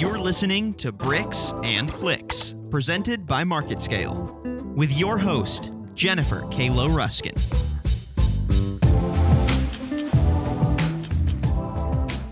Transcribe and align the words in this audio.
You're 0.00 0.18
listening 0.18 0.72
to 0.76 0.92
Bricks 0.92 1.52
and 1.62 1.92
Clicks, 1.92 2.54
presented 2.70 3.26
by 3.26 3.44
MarketScale, 3.44 4.74
with 4.74 4.90
your 4.90 5.18
host, 5.18 5.72
Jennifer 5.92 6.40
Kalo 6.50 6.88
Ruskin. 6.88 7.34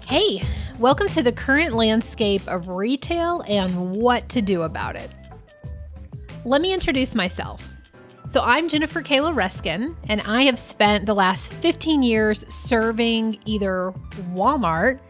Hey, 0.06 0.42
welcome 0.78 1.08
to 1.08 1.22
the 1.22 1.30
current 1.30 1.74
landscape 1.74 2.40
of 2.48 2.68
retail 2.68 3.44
and 3.46 3.90
what 3.90 4.30
to 4.30 4.40
do 4.40 4.62
about 4.62 4.96
it. 4.96 5.10
Let 6.46 6.62
me 6.62 6.72
introduce 6.72 7.14
myself. 7.14 7.70
So, 8.26 8.40
I'm 8.40 8.70
Jennifer 8.70 9.02
Kayla 9.02 9.36
Ruskin, 9.36 9.94
and 10.08 10.22
I 10.22 10.44
have 10.44 10.58
spent 10.58 11.04
the 11.04 11.14
last 11.14 11.52
15 11.52 12.02
years 12.02 12.46
serving 12.48 13.40
either 13.44 13.92
Walmart 14.32 15.00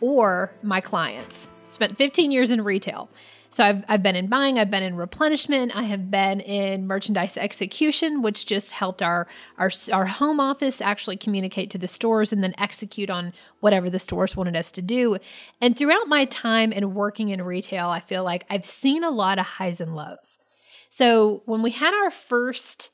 or 0.00 0.52
my 0.62 0.80
clients. 0.80 1.48
Spent 1.64 1.96
15 1.96 2.30
years 2.30 2.50
in 2.50 2.62
retail. 2.62 3.08
So 3.48 3.64
I've, 3.64 3.84
I've 3.88 4.02
been 4.02 4.16
in 4.16 4.26
buying, 4.26 4.58
I've 4.58 4.70
been 4.70 4.82
in 4.82 4.96
replenishment, 4.96 5.74
I 5.76 5.84
have 5.84 6.10
been 6.10 6.40
in 6.40 6.88
merchandise 6.88 7.36
execution, 7.36 8.20
which 8.20 8.46
just 8.46 8.72
helped 8.72 9.00
our, 9.00 9.28
our, 9.58 9.70
our 9.92 10.06
home 10.06 10.40
office 10.40 10.80
actually 10.80 11.16
communicate 11.16 11.70
to 11.70 11.78
the 11.78 11.86
stores 11.86 12.32
and 12.32 12.42
then 12.42 12.52
execute 12.58 13.10
on 13.10 13.32
whatever 13.60 13.88
the 13.88 14.00
stores 14.00 14.36
wanted 14.36 14.56
us 14.56 14.72
to 14.72 14.82
do. 14.82 15.18
And 15.60 15.78
throughout 15.78 16.08
my 16.08 16.24
time 16.24 16.72
in 16.72 16.94
working 16.94 17.28
in 17.28 17.42
retail, 17.42 17.88
I 17.88 18.00
feel 18.00 18.24
like 18.24 18.44
I've 18.50 18.64
seen 18.64 19.04
a 19.04 19.10
lot 19.10 19.38
of 19.38 19.46
highs 19.46 19.80
and 19.80 19.94
lows. 19.94 20.38
So 20.90 21.42
when 21.46 21.62
we 21.62 21.70
had 21.70 21.94
our 21.94 22.10
first 22.10 22.90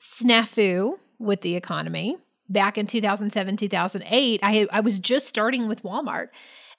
snafu 0.00 0.98
with 1.18 1.42
the 1.42 1.54
economy 1.54 2.16
back 2.48 2.76
in 2.76 2.86
2007, 2.86 3.56
2008, 3.56 4.40
I, 4.42 4.66
I 4.72 4.80
was 4.80 4.98
just 4.98 5.28
starting 5.28 5.68
with 5.68 5.84
Walmart. 5.84 6.28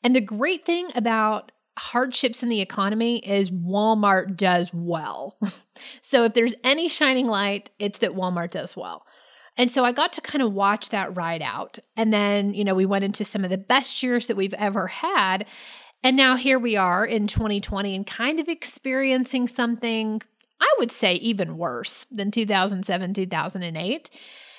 And 0.03 0.15
the 0.15 0.21
great 0.21 0.65
thing 0.65 0.89
about 0.95 1.51
hardships 1.77 2.41
in 2.41 2.49
the 2.49 2.61
economy 2.61 3.19
is 3.19 3.51
Walmart 3.51 4.35
does 4.35 4.71
well. 4.73 5.37
so 6.01 6.23
if 6.23 6.33
there's 6.33 6.55
any 6.63 6.87
shining 6.87 7.27
light, 7.27 7.69
it's 7.79 7.99
that 7.99 8.15
Walmart 8.15 8.51
does 8.51 8.75
well. 8.75 9.05
And 9.57 9.71
so 9.71 9.83
I 9.83 9.91
got 9.91 10.13
to 10.13 10.21
kind 10.21 10.43
of 10.43 10.53
watch 10.53 10.89
that 10.89 11.15
ride 11.17 11.41
out. 11.41 11.79
And 11.95 12.13
then, 12.13 12.53
you 12.53 12.63
know, 12.63 12.75
we 12.75 12.85
went 12.85 13.05
into 13.05 13.25
some 13.25 13.43
of 13.43 13.49
the 13.49 13.57
best 13.57 14.03
years 14.03 14.27
that 14.27 14.37
we've 14.37 14.53
ever 14.53 14.87
had. 14.87 15.45
And 16.03 16.15
now 16.15 16.35
here 16.35 16.59
we 16.59 16.75
are 16.75 17.03
in 17.05 17.27
2020 17.27 17.95
and 17.95 18.05
kind 18.05 18.39
of 18.39 18.47
experiencing 18.47 19.47
something, 19.47 20.21
I 20.61 20.75
would 20.77 20.91
say, 20.91 21.15
even 21.15 21.57
worse 21.57 22.05
than 22.11 22.29
2007, 22.29 23.13
2008. 23.15 24.09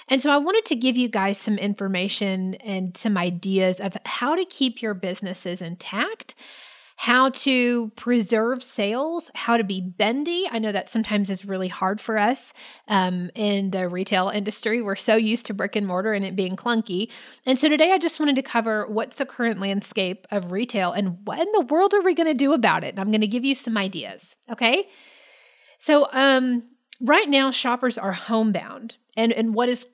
And 0.09 0.21
so 0.21 0.31
I 0.31 0.39
wanted 0.39 0.65
to 0.67 0.77
give 0.77 0.97
you 0.97 1.09
guys 1.09 1.39
some 1.39 1.59
information 1.59 2.55
and 2.55 2.97
some 2.97 3.17
ideas 3.17 3.81
of 3.81 3.97
how 4.05 4.35
to 4.35 4.45
keep 4.45 4.81
your 4.81 4.95
businesses 4.95 5.61
intact 5.63 6.35
how 7.01 7.31
to 7.31 7.93
preserve 7.95 8.61
sales, 8.61 9.31
how 9.37 9.57
to 9.57 9.63
be 9.63 9.81
bendy. 9.81 10.49
I 10.51 10.59
know 10.59 10.73
that 10.73 10.89
sometimes 10.89 11.31
is 11.31 11.45
really 11.45 11.69
hard 11.69 12.01
for 12.01 12.19
us 12.19 12.53
um, 12.89 13.31
in 13.37 13.71
the 13.71 13.89
retail 13.89 14.29
industry. 14.35 14.83
We're 14.83 14.97
so 14.97 15.15
used 15.15 15.47
to 15.47 15.55
brick 15.55 15.77
and 15.77 15.87
mortar 15.87 16.13
and 16.13 16.25
it 16.25 16.35
being 16.35 16.57
clunky. 16.57 17.09
And 17.47 17.57
so 17.57 17.69
today 17.69 17.93
I 17.93 17.99
just 17.99 18.19
wanted 18.19 18.35
to 18.35 18.43
cover 18.43 18.85
what's 18.89 19.15
the 19.15 19.27
current 19.27 19.61
landscape 19.61 20.27
of 20.33 20.51
retail 20.51 20.91
and 20.91 21.19
what 21.25 21.39
in 21.39 21.47
the 21.53 21.67
world 21.71 21.95
are 21.95 22.03
we 22.03 22.15
going 22.15 22.27
to 22.27 22.35
do 22.35 22.53
about 22.53 22.83
it? 22.83 22.89
And 22.89 22.99
I'm 22.99 23.13
going 23.13 23.21
to 23.21 23.29
give 23.29 23.45
you 23.45 23.55
some 23.55 23.77
ideas. 23.77 24.35
Okay. 24.51 24.89
So, 25.79 26.09
um, 26.11 26.65
right 27.01 27.29
now, 27.29 27.53
shoppers 27.53 27.97
are 27.97 28.11
homebound. 28.11 28.97
And, 29.17 29.31
and 29.31 29.55
what 29.55 29.69
is 29.69 29.87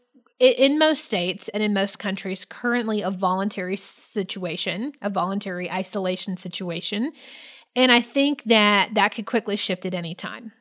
in 0.52 0.78
most 0.78 1.04
states 1.04 1.48
and 1.48 1.62
in 1.62 1.72
most 1.72 1.98
countries 1.98 2.44
currently 2.44 3.02
a 3.02 3.10
voluntary 3.10 3.76
situation, 3.76 4.92
a 5.00 5.10
voluntary 5.10 5.70
isolation 5.70 6.36
situation. 6.36 7.12
And 7.76 7.90
I 7.90 8.00
think 8.00 8.44
that 8.44 8.94
that 8.94 9.14
could 9.14 9.26
quickly 9.26 9.56
shift 9.56 9.84
at 9.86 9.94
any 9.94 10.14
time. 10.14 10.52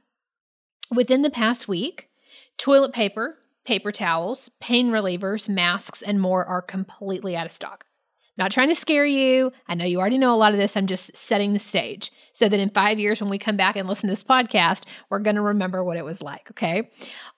Within 0.92 1.22
the 1.22 1.30
past 1.30 1.68
week, 1.68 2.10
toilet 2.58 2.94
paper, 2.94 3.38
paper 3.66 3.92
towels, 3.92 4.50
pain 4.60 4.90
relievers, 4.90 5.48
masks, 5.48 6.02
and 6.02 6.20
more 6.20 6.46
are 6.46 6.62
completely 6.62 7.36
out 7.36 7.46
of 7.46 7.52
stock. 7.52 7.86
Not 8.36 8.52
trying 8.52 8.70
to 8.70 8.76
scare 8.76 9.06
you. 9.06 9.52
I 9.68 9.76
know 9.76 9.86
you 9.86 10.00
already 10.00 10.18
know 10.18 10.34
a 10.34 10.38
lot 10.38 10.54
of 10.54 10.58
this. 10.58 10.76
I'm 10.76 10.88
just 10.88 11.16
setting 11.16 11.54
the 11.54 11.60
stage 11.60 12.12
so 12.34 12.50
that 12.50 12.60
in 12.60 12.70
five 12.70 12.98
years, 12.98 13.22
when 13.22 13.30
we 13.30 13.38
come 13.38 13.58
back 13.58 13.76
and 13.76 13.88
listen 13.88 14.08
to 14.08 14.12
this 14.12 14.24
podcast, 14.24 14.86
we're 15.10 15.20
going 15.20 15.36
to 15.36 15.42
remember 15.42 15.84
what 15.84 15.98
it 15.98 16.06
was 16.06 16.22
like. 16.22 16.50
Okay. 16.50 16.90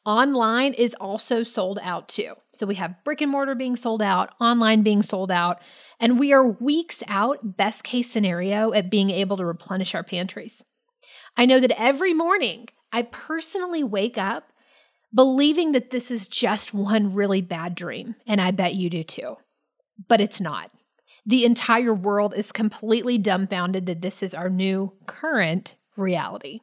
Online 0.06 0.74
is 0.74 0.96
also 1.02 1.44
sold 1.44 1.80
out 1.82 2.08
too. 2.08 2.34
So 2.54 2.66
we 2.66 2.76
have 2.76 3.04
brick 3.04 3.20
and 3.20 3.30
mortar 3.30 3.56
being 3.56 3.76
sold 3.76 4.02
out, 4.02 4.34
online 4.40 4.84
being 4.84 5.04
sold 5.04 5.32
out, 5.32 5.62
and 6.00 6.18
we 6.18 6.32
are 6.32 6.48
weeks 6.48 7.04
out, 7.08 7.58
best 7.58 7.84
case 7.84 8.10
scenario, 8.10 8.72
at 8.72 8.90
being 8.90 9.10
able 9.10 9.36
to 9.36 9.46
replenish 9.46 9.96
our 9.96 10.04
pantries. 10.04 10.64
I 11.36 11.46
know 11.46 11.60
that 11.60 11.78
every 11.78 12.14
morning 12.14 12.70
I 12.94 13.02
personally 13.02 13.84
wake 13.84 14.18
up 14.18 14.54
believing 15.14 15.74
that 15.74 15.90
this 15.90 16.10
is 16.10 16.30
just 16.30 16.74
one 16.74 17.14
really 17.14 17.42
bad 17.42 17.76
dream, 17.76 18.16
and 18.26 18.40
I 18.40 18.52
bet 18.52 18.76
you 18.76 18.90
do 18.90 19.04
too. 19.04 19.36
But 20.08 20.22
it's 20.22 20.40
not 20.40 20.72
the 21.26 21.46
entire 21.46 21.94
world 21.94 22.34
is 22.36 22.52
completely 22.52 23.18
dumbfounded 23.18 23.86
that 23.88 24.02
this 24.02 24.22
is 24.22 24.34
our 24.34 24.50
new 24.50 24.94
current 25.08 25.76
reality. 25.98 26.60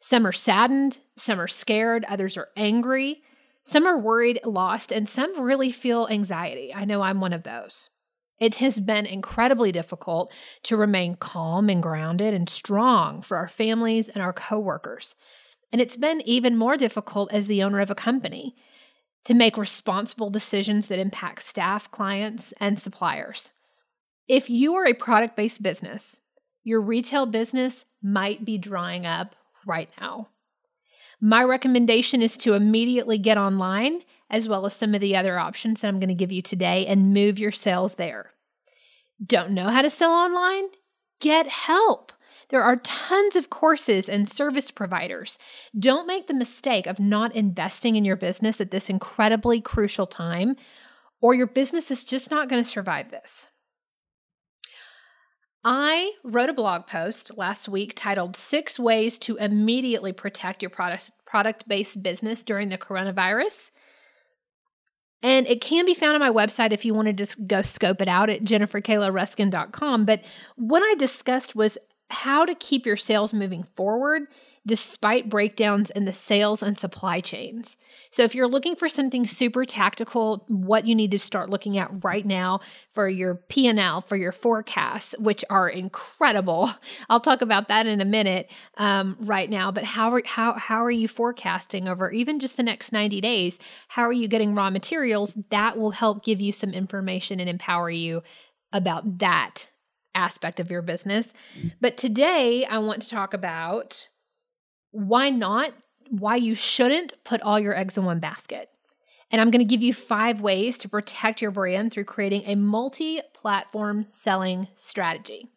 Some 0.00 0.26
are 0.26 0.32
saddened, 0.32 0.98
some 1.16 1.40
are 1.40 1.48
scared, 1.48 2.04
others 2.08 2.36
are 2.36 2.48
angry, 2.56 3.22
some 3.64 3.86
are 3.86 3.98
worried, 3.98 4.40
lost, 4.44 4.92
and 4.92 5.08
some 5.08 5.40
really 5.40 5.70
feel 5.70 6.08
anxiety. 6.08 6.72
I 6.74 6.84
know 6.84 7.02
I'm 7.02 7.20
one 7.20 7.32
of 7.32 7.42
those. 7.42 7.90
It 8.38 8.56
has 8.56 8.78
been 8.80 9.06
incredibly 9.06 9.72
difficult 9.72 10.32
to 10.64 10.76
remain 10.76 11.16
calm 11.16 11.68
and 11.68 11.82
grounded 11.82 12.34
and 12.34 12.48
strong 12.48 13.22
for 13.22 13.36
our 13.36 13.48
families 13.48 14.08
and 14.08 14.22
our 14.22 14.32
coworkers. 14.32 15.16
And 15.72 15.80
it's 15.80 15.96
been 15.96 16.20
even 16.22 16.56
more 16.56 16.76
difficult 16.76 17.32
as 17.32 17.46
the 17.46 17.62
owner 17.62 17.80
of 17.80 17.90
a 17.90 17.94
company 17.94 18.54
to 19.24 19.34
make 19.34 19.56
responsible 19.56 20.30
decisions 20.30 20.86
that 20.88 21.00
impact 21.00 21.42
staff, 21.42 21.90
clients, 21.90 22.52
and 22.60 22.78
suppliers. 22.78 23.50
If 24.28 24.50
you 24.50 24.74
are 24.74 24.86
a 24.86 24.94
product 24.94 25.36
based 25.36 25.62
business, 25.62 26.20
your 26.64 26.80
retail 26.80 27.26
business 27.26 27.84
might 28.02 28.44
be 28.44 28.58
drying 28.58 29.06
up 29.06 29.36
right 29.64 29.88
now. 30.00 30.28
My 31.20 31.44
recommendation 31.44 32.22
is 32.22 32.36
to 32.38 32.54
immediately 32.54 33.18
get 33.18 33.38
online, 33.38 34.02
as 34.28 34.48
well 34.48 34.66
as 34.66 34.74
some 34.74 34.94
of 34.94 35.00
the 35.00 35.16
other 35.16 35.38
options 35.38 35.80
that 35.80 35.88
I'm 35.88 36.00
going 36.00 36.08
to 36.08 36.14
give 36.14 36.32
you 36.32 36.42
today, 36.42 36.86
and 36.86 37.14
move 37.14 37.38
your 37.38 37.52
sales 37.52 37.94
there. 37.94 38.32
Don't 39.24 39.52
know 39.52 39.68
how 39.68 39.80
to 39.80 39.88
sell 39.88 40.10
online? 40.10 40.64
Get 41.20 41.46
help. 41.46 42.12
There 42.48 42.62
are 42.62 42.76
tons 42.76 43.36
of 43.36 43.48
courses 43.48 44.08
and 44.08 44.28
service 44.28 44.70
providers. 44.70 45.38
Don't 45.78 46.06
make 46.06 46.26
the 46.26 46.34
mistake 46.34 46.86
of 46.86 47.00
not 47.00 47.34
investing 47.34 47.96
in 47.96 48.04
your 48.04 48.16
business 48.16 48.60
at 48.60 48.72
this 48.72 48.90
incredibly 48.90 49.60
crucial 49.60 50.06
time, 50.06 50.56
or 51.20 51.32
your 51.32 51.46
business 51.46 51.90
is 51.92 52.04
just 52.04 52.30
not 52.30 52.48
going 52.48 52.62
to 52.62 52.68
survive 52.68 53.10
this. 53.10 53.48
I 55.68 56.12
wrote 56.22 56.48
a 56.48 56.52
blog 56.52 56.86
post 56.86 57.36
last 57.36 57.68
week 57.68 57.92
titled 57.96 58.36
Six 58.36 58.78
Ways 58.78 59.18
to 59.18 59.34
Immediately 59.36 60.12
Protect 60.12 60.62
Your 60.62 60.70
Product, 60.70 61.10
product 61.26 61.66
Based 61.66 62.00
Business 62.04 62.44
During 62.44 62.68
the 62.68 62.78
Coronavirus. 62.78 63.72
And 65.24 65.44
it 65.48 65.60
can 65.60 65.84
be 65.84 65.92
found 65.92 66.14
on 66.14 66.20
my 66.20 66.30
website 66.30 66.70
if 66.70 66.84
you 66.84 66.94
want 66.94 67.08
to 67.08 67.12
just 67.12 67.48
go 67.48 67.62
scope 67.62 68.00
it 68.00 68.06
out 68.06 68.30
at 68.30 68.42
jenniferkayloruskin.com. 68.42 70.04
But 70.04 70.22
what 70.54 70.84
I 70.84 70.94
discussed 70.94 71.56
was 71.56 71.78
how 72.10 72.44
to 72.44 72.54
keep 72.54 72.86
your 72.86 72.96
sales 72.96 73.32
moving 73.32 73.64
forward 73.64 74.28
despite 74.66 75.30
breakdowns 75.30 75.90
in 75.90 76.04
the 76.04 76.12
sales 76.12 76.62
and 76.62 76.76
supply 76.76 77.20
chains. 77.20 77.76
So 78.10 78.24
if 78.24 78.34
you're 78.34 78.48
looking 78.48 78.74
for 78.74 78.88
something 78.88 79.24
super 79.26 79.64
tactical, 79.64 80.44
what 80.48 80.86
you 80.86 80.94
need 80.94 81.12
to 81.12 81.20
start 81.20 81.50
looking 81.50 81.78
at 81.78 82.04
right 82.04 82.26
now 82.26 82.60
for 82.92 83.08
your 83.08 83.36
P&L, 83.36 84.00
for 84.00 84.16
your 84.16 84.32
forecasts, 84.32 85.14
which 85.18 85.44
are 85.48 85.68
incredible. 85.68 86.70
I'll 87.08 87.20
talk 87.20 87.42
about 87.42 87.68
that 87.68 87.86
in 87.86 88.00
a 88.00 88.04
minute 88.04 88.50
um, 88.76 89.16
right 89.20 89.48
now, 89.48 89.70
but 89.70 89.84
how 89.84 90.12
are, 90.12 90.22
how, 90.26 90.54
how 90.54 90.84
are 90.84 90.90
you 90.90 91.06
forecasting 91.06 91.86
over 91.86 92.10
even 92.10 92.40
just 92.40 92.56
the 92.56 92.64
next 92.64 92.92
90 92.92 93.20
days? 93.20 93.58
How 93.88 94.02
are 94.02 94.12
you 94.12 94.26
getting 94.26 94.54
raw 94.54 94.70
materials? 94.70 95.36
That 95.50 95.78
will 95.78 95.92
help 95.92 96.24
give 96.24 96.40
you 96.40 96.50
some 96.50 96.70
information 96.70 97.38
and 97.38 97.48
empower 97.48 97.88
you 97.88 98.22
about 98.72 99.18
that 99.18 99.68
aspect 100.16 100.58
of 100.58 100.70
your 100.70 100.82
business. 100.82 101.32
But 101.80 101.96
today 101.96 102.64
I 102.64 102.78
want 102.78 103.02
to 103.02 103.08
talk 103.08 103.32
about 103.32 104.08
why 104.96 105.28
not, 105.28 105.72
why 106.08 106.36
you 106.36 106.54
shouldn't 106.54 107.12
put 107.22 107.42
all 107.42 107.60
your 107.60 107.76
eggs 107.76 107.98
in 107.98 108.04
one 108.04 108.18
basket. 108.18 108.70
And 109.30 109.40
I'm 109.40 109.50
going 109.50 109.66
to 109.66 109.68
give 109.68 109.82
you 109.82 109.92
five 109.92 110.40
ways 110.40 110.78
to 110.78 110.88
protect 110.88 111.42
your 111.42 111.50
brand 111.50 111.92
through 111.92 112.04
creating 112.04 112.44
a 112.46 112.54
multi 112.54 113.20
platform 113.34 114.06
selling 114.08 114.68
strategy. 114.76 115.50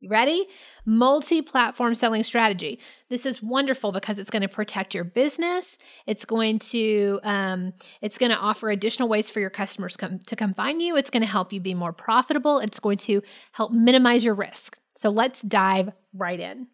You 0.00 0.10
ready? 0.10 0.46
Multi 0.84 1.40
platform 1.40 1.94
selling 1.94 2.22
strategy. 2.22 2.80
This 3.08 3.24
is 3.24 3.42
wonderful 3.42 3.92
because 3.92 4.18
it's 4.18 4.30
going 4.30 4.42
to 4.42 4.48
protect 4.48 4.94
your 4.94 5.04
business. 5.04 5.78
It's 6.06 6.24
going 6.26 6.58
to 6.58 7.20
um, 7.22 7.72
it's 8.02 8.18
going 8.18 8.30
to 8.30 8.38
offer 8.38 8.68
additional 8.68 9.08
ways 9.08 9.30
for 9.30 9.40
your 9.40 9.50
customers 9.50 9.96
come, 9.96 10.18
to 10.18 10.36
come 10.36 10.52
find 10.52 10.82
you. 10.82 10.96
It's 10.96 11.10
going 11.10 11.22
to 11.22 11.28
help 11.28 11.52
you 11.52 11.60
be 11.60 11.74
more 11.74 11.92
profitable. 11.92 12.58
It's 12.58 12.80
going 12.80 12.98
to 12.98 13.22
help 13.52 13.72
minimize 13.72 14.22
your 14.22 14.34
risk. 14.34 14.78
So 14.96 15.08
let's 15.08 15.40
dive 15.40 15.90
right 16.12 16.40
in. 16.40 16.66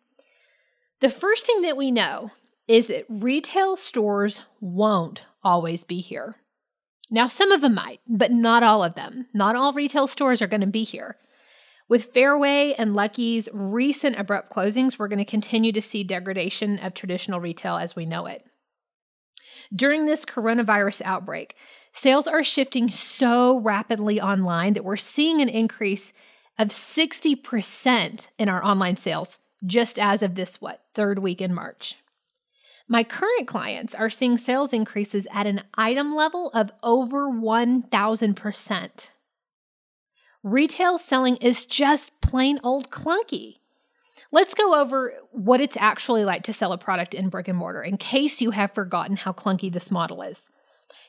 The 1.01 1.09
first 1.11 1.45
thing 1.47 1.63
that 1.63 1.77
we 1.77 1.91
know 1.91 2.31
is 2.67 2.87
that 2.87 3.05
retail 3.09 3.77
stores 3.77 4.43
won't 4.61 5.23
always 5.43 5.85
be 5.85 6.01
here. 6.01 6.37
Now, 7.11 7.27
some 7.27 7.53
of 7.53 7.61
them 7.61 7.75
might, 7.75 8.01
but 8.09 8.33
not 8.33 8.63
all 8.63 8.83
of 8.83 8.95
them. 8.95 9.27
Not 9.33 9.57
all 9.57 9.73
retail 9.73 10.07
stores 10.07 10.43
are 10.43 10.47
going 10.49 10.63
to 10.63 10.67
be 10.67 10.83
here. 10.83 11.17
With 11.89 12.07
Fairway 12.07 12.75
and 12.77 12.97
Lucky's 12.97 13.49
recent 13.53 14.19
abrupt 14.19 14.53
closings, 14.53 14.99
we're 14.99 15.07
going 15.07 15.25
to 15.25 15.25
continue 15.25 15.71
to 15.73 15.81
see 15.81 16.03
degradation 16.03 16.79
of 16.79 16.95
traditional 16.95 17.41
retail 17.41 17.77
as 17.77 17.95
we 17.95 18.07
know 18.07 18.27
it. 18.27 18.45
During 19.75 20.07
this 20.07 20.25
coronavirus 20.25 21.03
outbreak, 21.05 21.55
sales 21.93 22.27
are 22.27 22.43
shifting 22.43 22.89
so 22.89 23.59
rapidly 23.61 24.21
online 24.21 24.73
that 24.73 24.85
we're 24.85 24.97
seeing 24.97 25.41
an 25.41 25.49
increase 25.49 26.13
of 26.59 26.69
60% 26.69 28.29
in 28.39 28.49
our 28.49 28.65
online 28.65 28.97
sales 28.97 29.39
just 29.65 29.99
as 29.99 30.23
of 30.23 30.35
this, 30.35 30.61
what, 30.61 30.83
third 30.95 31.19
week 31.19 31.41
in 31.41 31.55
March. 31.55 31.99
My 32.89 33.03
current 33.03 33.49
clients 33.49 33.95
are 33.95 34.11
seeing 34.11 34.37
sales 34.37 34.73
increases 34.73 35.27
at 35.33 35.47
an 35.47 35.63
item 35.75 36.15
level 36.15 36.51
of 36.55 36.71
over 36.83 37.29
1,000%. 37.29 39.11
Retail 40.43 40.97
selling 40.99 41.35
is 41.37 41.65
just 41.65 42.21
plain 42.21 42.61
old 42.63 42.91
clunky. 42.91 43.57
Let's 44.31 44.55
go 44.55 44.81
over 44.81 45.15
what 45.33 45.61
it's 45.61 45.77
actually 45.77 46.25
like 46.25 46.45
to 46.45 46.53
sell 46.53 46.73
a 46.73 46.79
product 46.79 47.15
in 47.15 47.29
brick 47.29 47.49
and 47.49 47.59
mortar 47.59 47.83
in 47.83 47.97
case 47.97 48.41
you 48.41 48.53
have 48.53 48.73
forgotten 48.73 49.17
how 49.17 49.33
clunky 49.33 49.73
this 49.73 49.91
model 49.91 50.23
is. 50.23 50.51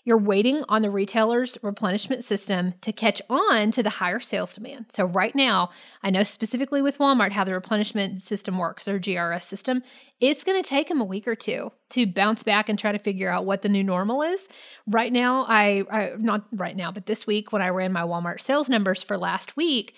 You're 0.04 0.18
waiting 0.18 0.64
on 0.70 0.82
the 0.82 0.90
retailer's 0.90 1.58
replenishment 1.62 2.24
system 2.24 2.74
to 2.82 2.92
catch 2.92 3.22
on 3.30 3.72
to 3.72 3.84
the 3.84 3.90
higher 3.90 4.20
sales 4.20 4.56
demand. 4.56 4.88
So, 4.90 5.06
right 5.06 5.36
now, 5.36 5.70
I 6.04 6.10
know 6.10 6.24
specifically 6.24 6.82
with 6.82 6.98
Walmart 6.98 7.32
how 7.32 7.44
the 7.44 7.54
replenishment 7.54 8.20
system 8.24 8.58
works, 8.58 8.86
their 8.86 9.00
GRS 9.00 9.44
system. 9.44 9.84
It's 10.20 10.44
going 10.44 10.62
to 10.62 10.68
take 10.68 10.88
them 10.88 11.02
a 11.02 11.06
week 11.06 11.28
or 11.28 11.36
two 11.36 11.72
to 11.90 12.06
bounce 12.06 12.44
back 12.44 12.70
and 12.70 12.78
try 12.78 12.92
to 12.92 13.00
figure 13.00 13.30
out 13.30 13.46
what 13.46 13.62
the 13.62 13.70
new 13.70 13.84
normal 13.84 14.22
is. 14.22 14.48
Right 14.88 15.12
now, 15.12 15.46
I, 15.48 15.84
I 15.92 16.12
not 16.18 16.46
right 16.52 16.76
now, 16.76 16.92
but 16.92 17.06
this 17.06 17.28
week 17.28 17.52
when 17.52 17.62
I 17.62 17.70
ran 17.70 17.92
my 17.92 18.02
Walmart 18.02 18.42
sales 18.42 18.70
numbers 18.70 19.04
for 19.04 19.18
last 19.18 19.56
week, 19.56 19.96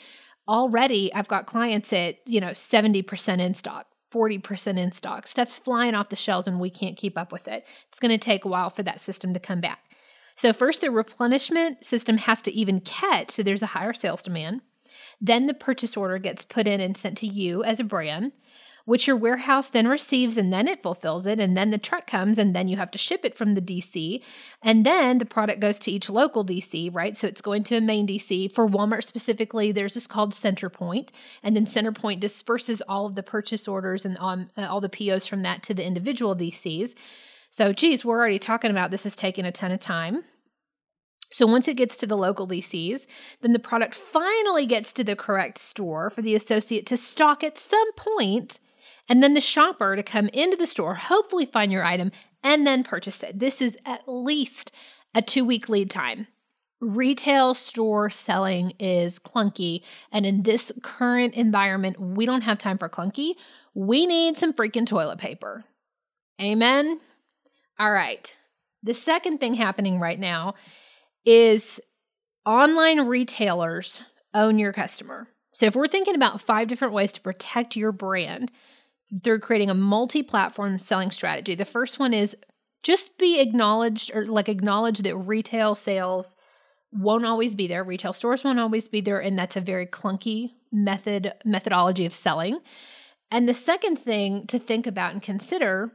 already 0.47 1.13
I've 1.13 1.27
got 1.27 1.45
clients 1.45 1.93
at, 1.93 2.15
you 2.27 2.41
know, 2.41 2.49
70% 2.49 3.39
in 3.39 3.53
stock. 3.53 3.87
40% 4.11 4.77
in 4.77 4.91
stock. 4.91 5.27
Stuff's 5.27 5.59
flying 5.59 5.95
off 5.95 6.09
the 6.09 6.15
shelves 6.15 6.47
and 6.47 6.59
we 6.59 6.69
can't 6.69 6.97
keep 6.97 7.17
up 7.17 7.31
with 7.31 7.47
it. 7.47 7.65
It's 7.87 7.99
going 7.99 8.11
to 8.11 8.17
take 8.17 8.45
a 8.45 8.49
while 8.49 8.69
for 8.69 8.83
that 8.83 8.99
system 8.99 9.33
to 9.33 9.39
come 9.39 9.61
back. 9.61 9.79
So, 10.35 10.53
first, 10.53 10.81
the 10.81 10.89
replenishment 10.89 11.83
system 11.83 12.17
has 12.17 12.41
to 12.43 12.51
even 12.53 12.79
catch, 12.79 13.31
so 13.31 13.43
there's 13.43 13.61
a 13.61 13.67
higher 13.67 13.91
sales 13.91 14.23
demand. 14.23 14.61
Then 15.19 15.47
the 15.47 15.53
purchase 15.53 15.97
order 15.97 16.17
gets 16.17 16.45
put 16.45 16.67
in 16.67 16.79
and 16.79 16.95
sent 16.95 17.17
to 17.17 17.27
you 17.27 17.63
as 17.63 17.79
a 17.79 17.83
brand, 17.83 18.31
which 18.89 19.05
your 19.05 19.15
warehouse 19.15 19.69
then 19.69 19.87
receives 19.87 20.35
and 20.35 20.51
then 20.51 20.67
it 20.67 20.81
fulfills 20.81 21.27
it. 21.27 21.39
And 21.39 21.55
then 21.55 21.69
the 21.69 21.77
truck 21.77 22.07
comes 22.07 22.39
and 22.39 22.55
then 22.55 22.67
you 22.67 22.75
have 22.77 22.89
to 22.89 22.97
ship 22.97 23.23
it 23.23 23.35
from 23.35 23.53
the 23.53 23.61
DC. 23.61 24.23
And 24.63 24.83
then 24.83 25.19
the 25.19 25.27
product 25.27 25.59
goes 25.59 25.77
to 25.79 25.91
each 25.91 26.09
local 26.09 26.43
DC, 26.43 26.93
right? 26.93 27.15
So 27.15 27.27
it's 27.27 27.39
going 27.39 27.63
to 27.65 27.77
a 27.77 27.81
main 27.81 28.07
DC. 28.07 28.51
For 28.51 28.67
Walmart 28.67 29.03
specifically, 29.03 29.71
there's 29.71 29.93
this 29.93 30.07
called 30.07 30.33
Centerpoint. 30.33 31.09
And 31.43 31.55
then 31.55 31.65
Centerpoint 31.65 32.19
disperses 32.19 32.81
all 32.89 33.05
of 33.05 33.13
the 33.13 33.21
purchase 33.21 33.67
orders 33.67 34.05
and 34.05 34.17
um, 34.17 34.49
all 34.57 34.81
the 34.81 34.89
POs 34.89 35.27
from 35.27 35.43
that 35.43 35.61
to 35.63 35.75
the 35.75 35.85
individual 35.85 36.35
DCs. 36.35 36.95
So, 37.51 37.71
geez, 37.73 38.03
we're 38.03 38.17
already 38.17 38.39
talking 38.39 38.71
about 38.71 38.89
this 38.89 39.05
is 39.05 39.15
taking 39.15 39.45
a 39.45 39.51
ton 39.51 39.71
of 39.71 39.79
time. 39.79 40.23
So 41.31 41.45
once 41.45 41.67
it 41.67 41.77
gets 41.77 41.95
to 41.97 42.07
the 42.07 42.17
local 42.17 42.47
DCs, 42.47 43.05
then 43.41 43.51
the 43.51 43.59
product 43.59 43.93
finally 43.93 44.65
gets 44.65 44.91
to 44.93 45.03
the 45.03 45.15
correct 45.15 45.59
store 45.59 46.09
for 46.09 46.23
the 46.23 46.33
associate 46.33 46.87
to 46.87 46.97
stock 46.97 47.43
at 47.43 47.55
some 47.57 47.93
point, 47.93 48.59
and 49.09 49.23
then 49.23 49.33
the 49.33 49.41
shopper 49.41 49.95
to 49.95 50.03
come 50.03 50.29
into 50.29 50.55
the 50.55 50.67
store, 50.67 50.93
hopefully 50.93 51.45
find 51.45 51.71
your 51.71 51.83
item, 51.83 52.11
and 52.43 52.65
then 52.65 52.83
purchase 52.83 53.23
it. 53.23 53.39
This 53.39 53.61
is 53.61 53.77
at 53.85 54.07
least 54.07 54.71
a 55.15 55.21
two 55.21 55.43
week 55.43 55.67
lead 55.67 55.89
time. 55.89 56.27
Retail 56.79 57.53
store 57.55 58.09
selling 58.09 58.73
is 58.79 59.19
clunky, 59.19 59.83
and 60.13 60.25
in 60.25 60.43
this 60.43 60.71
current 60.81 61.33
environment, 61.33 61.99
we 61.99 62.25
don't 62.25 62.43
have 62.43 62.57
time 62.57 62.77
for 62.77 62.87
clunky. 62.87 63.33
We 63.73 64.05
need 64.05 64.37
some 64.37 64.53
freaking 64.53 64.85
toilet 64.85 65.17
paper. 65.17 65.65
Amen. 66.41 67.01
All 67.77 67.91
right. 67.91 68.35
The 68.83 68.93
second 68.93 69.39
thing 69.39 69.55
happening 69.55 69.99
right 69.99 70.19
now 70.19 70.53
is 71.25 71.81
online 72.45 73.01
retailers 73.07 74.01
own 74.33 74.57
your 74.57 74.71
customer. 74.71 75.27
So 75.53 75.65
if 75.65 75.75
we're 75.75 75.87
thinking 75.87 76.15
about 76.15 76.41
five 76.41 76.69
different 76.69 76.93
ways 76.93 77.11
to 77.13 77.21
protect 77.21 77.75
your 77.75 77.91
brand 77.91 78.51
through 79.23 79.39
creating 79.39 79.69
a 79.69 79.75
multi-platform 79.75 80.79
selling 80.79 81.11
strategy, 81.11 81.55
the 81.55 81.65
first 81.65 81.99
one 81.99 82.13
is 82.13 82.35
just 82.83 83.17
be 83.17 83.39
acknowledged 83.39 84.11
or 84.15 84.25
like 84.25 84.49
acknowledge 84.49 84.99
that 84.99 85.15
retail 85.15 85.75
sales 85.75 86.35
won't 86.91 87.25
always 87.25 87.55
be 87.55 87.67
there. 87.67 87.83
Retail 87.83 88.13
stores 88.13 88.43
won't 88.43 88.59
always 88.59 88.87
be 88.87 89.01
there, 89.01 89.19
and 89.19 89.37
that's 89.37 89.55
a 89.55 89.61
very 89.61 89.85
clunky 89.85 90.51
method 90.71 91.33
methodology 91.45 92.05
of 92.05 92.13
selling. 92.13 92.59
And 93.31 93.47
the 93.47 93.53
second 93.53 93.97
thing 93.97 94.47
to 94.47 94.57
think 94.57 94.87
about 94.87 95.13
and 95.13 95.21
consider 95.21 95.91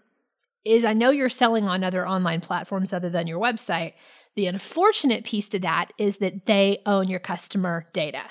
is 0.65 0.85
I 0.85 0.93
know 0.93 1.11
you're 1.11 1.29
selling 1.29 1.65
on 1.65 1.85
other 1.85 2.07
online 2.07 2.41
platforms 2.41 2.93
other 2.93 3.11
than 3.11 3.27
your 3.27 3.41
website. 3.41 3.95
The 4.37 4.47
unfortunate 4.47 5.25
piece 5.25 5.49
to 5.51 5.59
that 5.61 5.93
is 5.99 6.19
that 6.19 6.47
they 6.47 6.81
own 6.87 7.09
your 7.09 7.21
customer 7.21 7.87
data. 7.93 8.23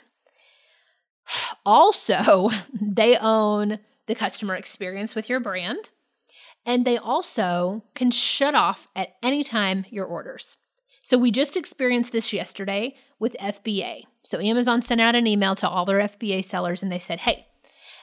Also, 1.65 2.50
they 2.81 3.15
own 3.15 3.79
the 4.07 4.15
customer 4.15 4.55
experience 4.55 5.15
with 5.15 5.29
your 5.29 5.39
brand, 5.39 5.89
and 6.65 6.85
they 6.85 6.97
also 6.97 7.83
can 7.95 8.11
shut 8.11 8.55
off 8.55 8.88
at 8.95 9.15
any 9.21 9.44
time 9.44 9.85
your 9.89 10.05
orders. 10.05 10.57
So, 11.01 11.17
we 11.17 11.31
just 11.31 11.57
experienced 11.57 12.13
this 12.13 12.31
yesterday 12.31 12.95
with 13.19 13.35
FBA. 13.39 14.03
So, 14.23 14.39
Amazon 14.39 14.81
sent 14.81 15.01
out 15.01 15.15
an 15.15 15.27
email 15.27 15.55
to 15.55 15.67
all 15.67 15.85
their 15.85 16.00
FBA 16.00 16.45
sellers 16.45 16.81
and 16.81 16.91
they 16.91 17.00
said, 17.00 17.19
hey, 17.19 17.47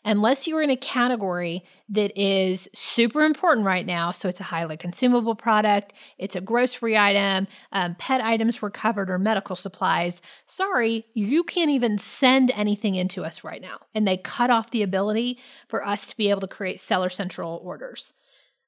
unless 0.04 0.46
you're 0.46 0.62
in 0.62 0.70
a 0.70 0.76
category 0.76 1.64
that 1.88 2.18
is 2.20 2.68
super 2.74 3.22
important 3.22 3.66
right 3.66 3.86
now. 3.86 4.12
So 4.12 4.28
it's 4.28 4.40
a 4.40 4.44
highly 4.44 4.76
consumable 4.76 5.34
product, 5.34 5.92
it's 6.18 6.36
a 6.36 6.40
grocery 6.40 6.96
item, 6.96 7.46
um, 7.72 7.96
pet 7.98 8.20
items 8.20 8.62
were 8.62 8.70
covered, 8.70 9.10
or 9.10 9.18
medical 9.18 9.56
supplies. 9.56 10.20
Sorry, 10.46 11.06
you 11.14 11.44
can't 11.44 11.70
even 11.70 11.98
send 11.98 12.50
anything 12.52 12.94
into 12.94 13.24
us 13.24 13.44
right 13.44 13.60
now. 13.60 13.78
And 13.94 14.06
they 14.06 14.16
cut 14.16 14.50
off 14.50 14.70
the 14.70 14.82
ability 14.82 15.38
for 15.68 15.86
us 15.86 16.06
to 16.06 16.16
be 16.16 16.30
able 16.30 16.40
to 16.40 16.48
create 16.48 16.80
seller 16.80 17.08
central 17.08 17.60
orders. 17.64 18.12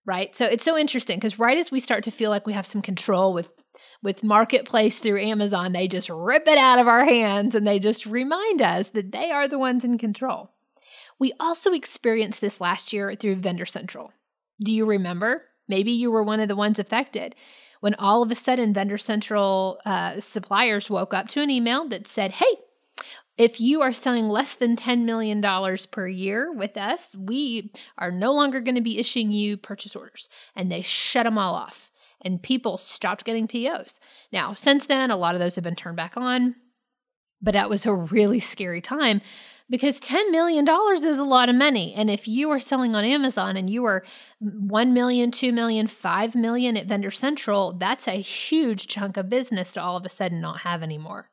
Right. 0.05 0.35
So 0.35 0.47
it's 0.47 0.65
so 0.65 0.77
interesting 0.77 1.19
because 1.19 1.39
right 1.39 1.57
as 1.57 1.71
we 1.71 1.79
start 1.79 2.03
to 2.05 2.11
feel 2.11 2.31
like 2.31 2.45
we 2.45 2.55
have 2.55 2.67
some 2.67 2.83
control 2.83 3.33
with 3.33 3.51
with 4.03 4.23
marketplace 4.23 4.99
through 4.99 5.21
Amazon, 5.21 5.73
they 5.73 5.89
just 5.89 6.11
rip 6.11 6.47
it 6.47 6.59
out 6.59 6.79
of 6.79 6.89
our 6.89 7.05
hands 7.05 7.55
and 7.55 7.67
they 7.67 7.79
just 7.79 8.07
remind 8.07 8.61
us 8.61 8.89
that 8.91 9.13
they 9.13 9.31
are 9.31 9.49
the 9.49 9.59
ones 9.59 9.85
in 9.85 9.99
control. 9.99 10.51
We 11.23 11.33
also 11.39 11.71
experienced 11.71 12.41
this 12.41 12.61
last 12.61 12.93
year 12.93 13.15
through 13.15 13.37
Vendor 13.37 13.65
Central. 13.65 14.13
Do 14.61 14.75
you 14.75 14.85
remember? 14.85 15.45
Maybe 15.69 15.93
you 15.93 16.11
were 16.11 16.25
one 16.25 16.41
of 16.41 16.49
the 16.49 16.57
ones 16.57 16.81
affected 16.81 17.37
when 17.79 17.95
all 17.95 18.25
of 18.25 18.33
a 18.33 18.35
sudden 18.35 18.75
Vendor 18.75 18.99
Central 18.99 19.79
uh, 19.87 20.19
suppliers 20.19 20.91
woke 20.91 21.15
up 21.15 21.29
to 21.29 21.41
an 21.41 21.49
email 21.49 21.89
that 21.91 22.09
said, 22.09 22.33
hey, 22.33 22.57
if 23.39 23.61
you 23.61 23.83
are 23.83 23.93
selling 23.93 24.31
less 24.31 24.57
than 24.57 24.75
$10 24.75 25.05
million 25.05 25.41
per 25.93 26.09
year 26.09 26.53
with 26.53 26.77
us, 26.77 27.15
we 27.15 27.71
are 27.97 28.11
no 28.11 28.33
longer 28.33 28.61
going 28.61 28.75
to 28.75 28.81
be 28.81 28.99
issuing 28.99 29.31
you 29.31 29.57
purchase 29.57 29.95
orders. 29.95 30.29
And 30.57 30.73
they 30.73 30.83
shut 30.83 31.23
them 31.23 31.39
all 31.39 31.55
off, 31.55 31.93
and 32.21 32.43
people 32.43 32.77
stopped 32.77 33.25
getting 33.25 33.47
POs. 33.47 34.01
Now, 34.33 34.55
since 34.55 34.87
then, 34.87 35.13
a 35.13 35.17
lot 35.17 35.37
of 35.37 35.41
those 35.41 35.55
have 35.55 35.63
been 35.63 35.77
turned 35.77 35.97
back 35.99 36.17
on, 36.17 36.57
but 37.41 37.55
that 37.55 37.71
was 37.71 37.87
a 37.87 37.95
really 37.95 38.41
scary 38.41 38.81
time 38.81 39.21
because 39.73 39.99
$10 39.99 40.31
million 40.31 40.69
is 40.69 41.19
a 41.19 41.25
lot 41.25 41.49
of 41.49 41.57
money. 41.57 41.95
And 41.95 42.11
if 42.11 42.29
you 42.29 42.51
are 42.51 42.61
selling 42.61 42.95
on 42.95 43.07
Amazon 43.07 43.57
and 43.57 43.71
you 43.71 43.87
are 43.87 44.05
1 44.39 44.93
million, 44.93 45.31
2 45.31 45.51
million, 45.51 45.87
5 45.87 46.35
million 46.35 46.77
at 46.77 46.87
Vendor 46.87 47.11
Central, 47.11 47.73
that's 47.73 48.07
a 48.07 48.21
huge 48.21 48.87
chunk 48.87 49.17
of 49.17 49.31
business 49.31 49.73
to 49.73 49.83
all 49.83 49.97
of 49.97 50.05
a 50.05 50.11
sudden 50.11 50.43
not 50.43 50.61
have 50.61 50.83
anymore. 50.83 51.31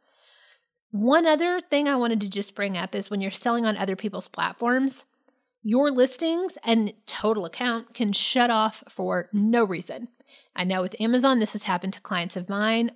One 0.91 1.27
other 1.27 1.59
thing 1.59 1.89
I 1.89 1.97
wanted 1.97 2.21
to 2.21 2.29
just 2.29 2.55
bring 2.55 2.77
up 2.77 2.95
is 2.95 3.09
when 3.09 3.19
you're 3.19 3.29
selling 3.29 3.65
on 3.65 3.75
other 3.75 3.97
people's 3.97 4.29
platforms, 4.29 5.03
your 5.61 5.91
listings 5.91 6.57
and 6.63 6.93
total 7.07 7.43
account 7.43 7.93
can 7.93 8.13
shut 8.13 8.49
off 8.49 8.85
for 8.87 9.27
no 9.33 9.65
reason. 9.65 10.07
I 10.55 10.63
know 10.63 10.81
with 10.81 10.95
Amazon, 11.01 11.39
this 11.39 11.51
has 11.51 11.63
happened 11.63 11.91
to 11.91 12.01
clients 12.01 12.37
of 12.37 12.47
mine 12.47 12.91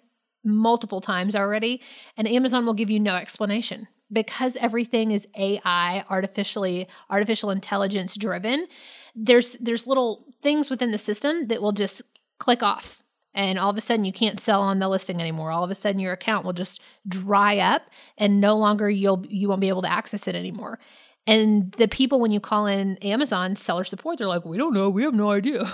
multiple 0.45 1.01
times 1.01 1.35
already, 1.35 1.81
and 2.15 2.29
Amazon 2.29 2.65
will 2.65 2.73
give 2.73 2.89
you 2.89 2.99
no 3.01 3.15
explanation 3.15 3.89
because 4.13 4.55
everything 4.57 5.11
is 5.11 5.27
AI, 5.35 6.05
artificially 6.09 6.87
artificial 7.09 7.49
intelligence 7.49 8.15
driven, 8.15 8.67
there's 9.15 9.53
there's 9.59 9.87
little 9.87 10.25
things 10.41 10.69
within 10.69 10.91
the 10.91 10.97
system 10.97 11.47
that 11.47 11.61
will 11.61 11.71
just 11.71 12.01
click 12.39 12.63
off 12.63 13.03
and 13.33 13.57
all 13.57 13.69
of 13.69 13.77
a 13.77 13.81
sudden 13.81 14.05
you 14.05 14.13
can't 14.13 14.39
sell 14.39 14.61
on 14.61 14.79
the 14.79 14.87
listing 14.87 15.19
anymore. 15.19 15.51
All 15.51 15.63
of 15.63 15.71
a 15.71 15.75
sudden 15.75 15.99
your 15.99 16.13
account 16.13 16.45
will 16.45 16.53
just 16.53 16.81
dry 17.07 17.57
up 17.57 17.83
and 18.17 18.39
no 18.39 18.57
longer 18.57 18.89
you'll 18.89 19.25
you 19.27 19.49
won't 19.49 19.61
be 19.61 19.69
able 19.69 19.81
to 19.81 19.91
access 19.91 20.27
it 20.27 20.35
anymore. 20.35 20.79
And 21.25 21.71
the 21.73 21.87
people, 21.87 22.19
when 22.19 22.31
you 22.31 22.39
call 22.39 22.65
in 22.65 22.97
Amazon 22.97 23.55
seller 23.55 23.85
support, 23.85 24.17
they're 24.17 24.27
like, 24.27 24.45
we 24.45 24.57
don't 24.57 24.73
know. 24.73 24.89
We 24.89 25.03
have 25.03 25.13
no 25.13 25.31
idea. 25.31 25.63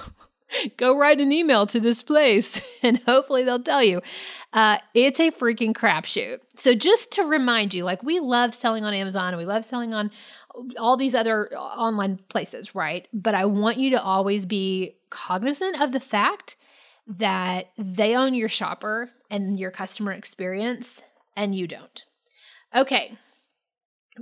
Go 0.77 0.97
write 0.97 1.19
an 1.19 1.31
email 1.31 1.67
to 1.67 1.79
this 1.79 2.01
place 2.03 2.61
and 2.83 2.99
hopefully 2.99 3.43
they'll 3.43 3.61
tell 3.61 3.83
you. 3.83 4.01
Uh, 4.53 4.77
it's 4.93 5.19
a 5.19 5.31
freaking 5.31 5.73
crapshoot. 5.73 6.39
So, 6.55 6.73
just 6.73 7.11
to 7.13 7.23
remind 7.23 7.73
you, 7.73 7.83
like, 7.83 8.01
we 8.01 8.19
love 8.19 8.53
selling 8.53 8.83
on 8.83 8.93
Amazon 8.93 9.29
and 9.29 9.37
we 9.37 9.45
love 9.45 9.63
selling 9.63 9.93
on 9.93 10.09
all 10.77 10.97
these 10.97 11.13
other 11.13 11.55
online 11.55 12.19
places, 12.29 12.73
right? 12.73 13.07
But 13.13 13.35
I 13.35 13.45
want 13.45 13.77
you 13.77 13.91
to 13.91 14.01
always 14.01 14.45
be 14.45 14.95
cognizant 15.09 15.79
of 15.79 15.91
the 15.91 15.99
fact 15.99 16.55
that 17.07 17.71
they 17.77 18.15
own 18.15 18.33
your 18.33 18.49
shopper 18.49 19.11
and 19.29 19.59
your 19.59 19.71
customer 19.71 20.11
experience 20.11 21.01
and 21.35 21.55
you 21.55 21.67
don't. 21.67 22.05
Okay, 22.75 23.17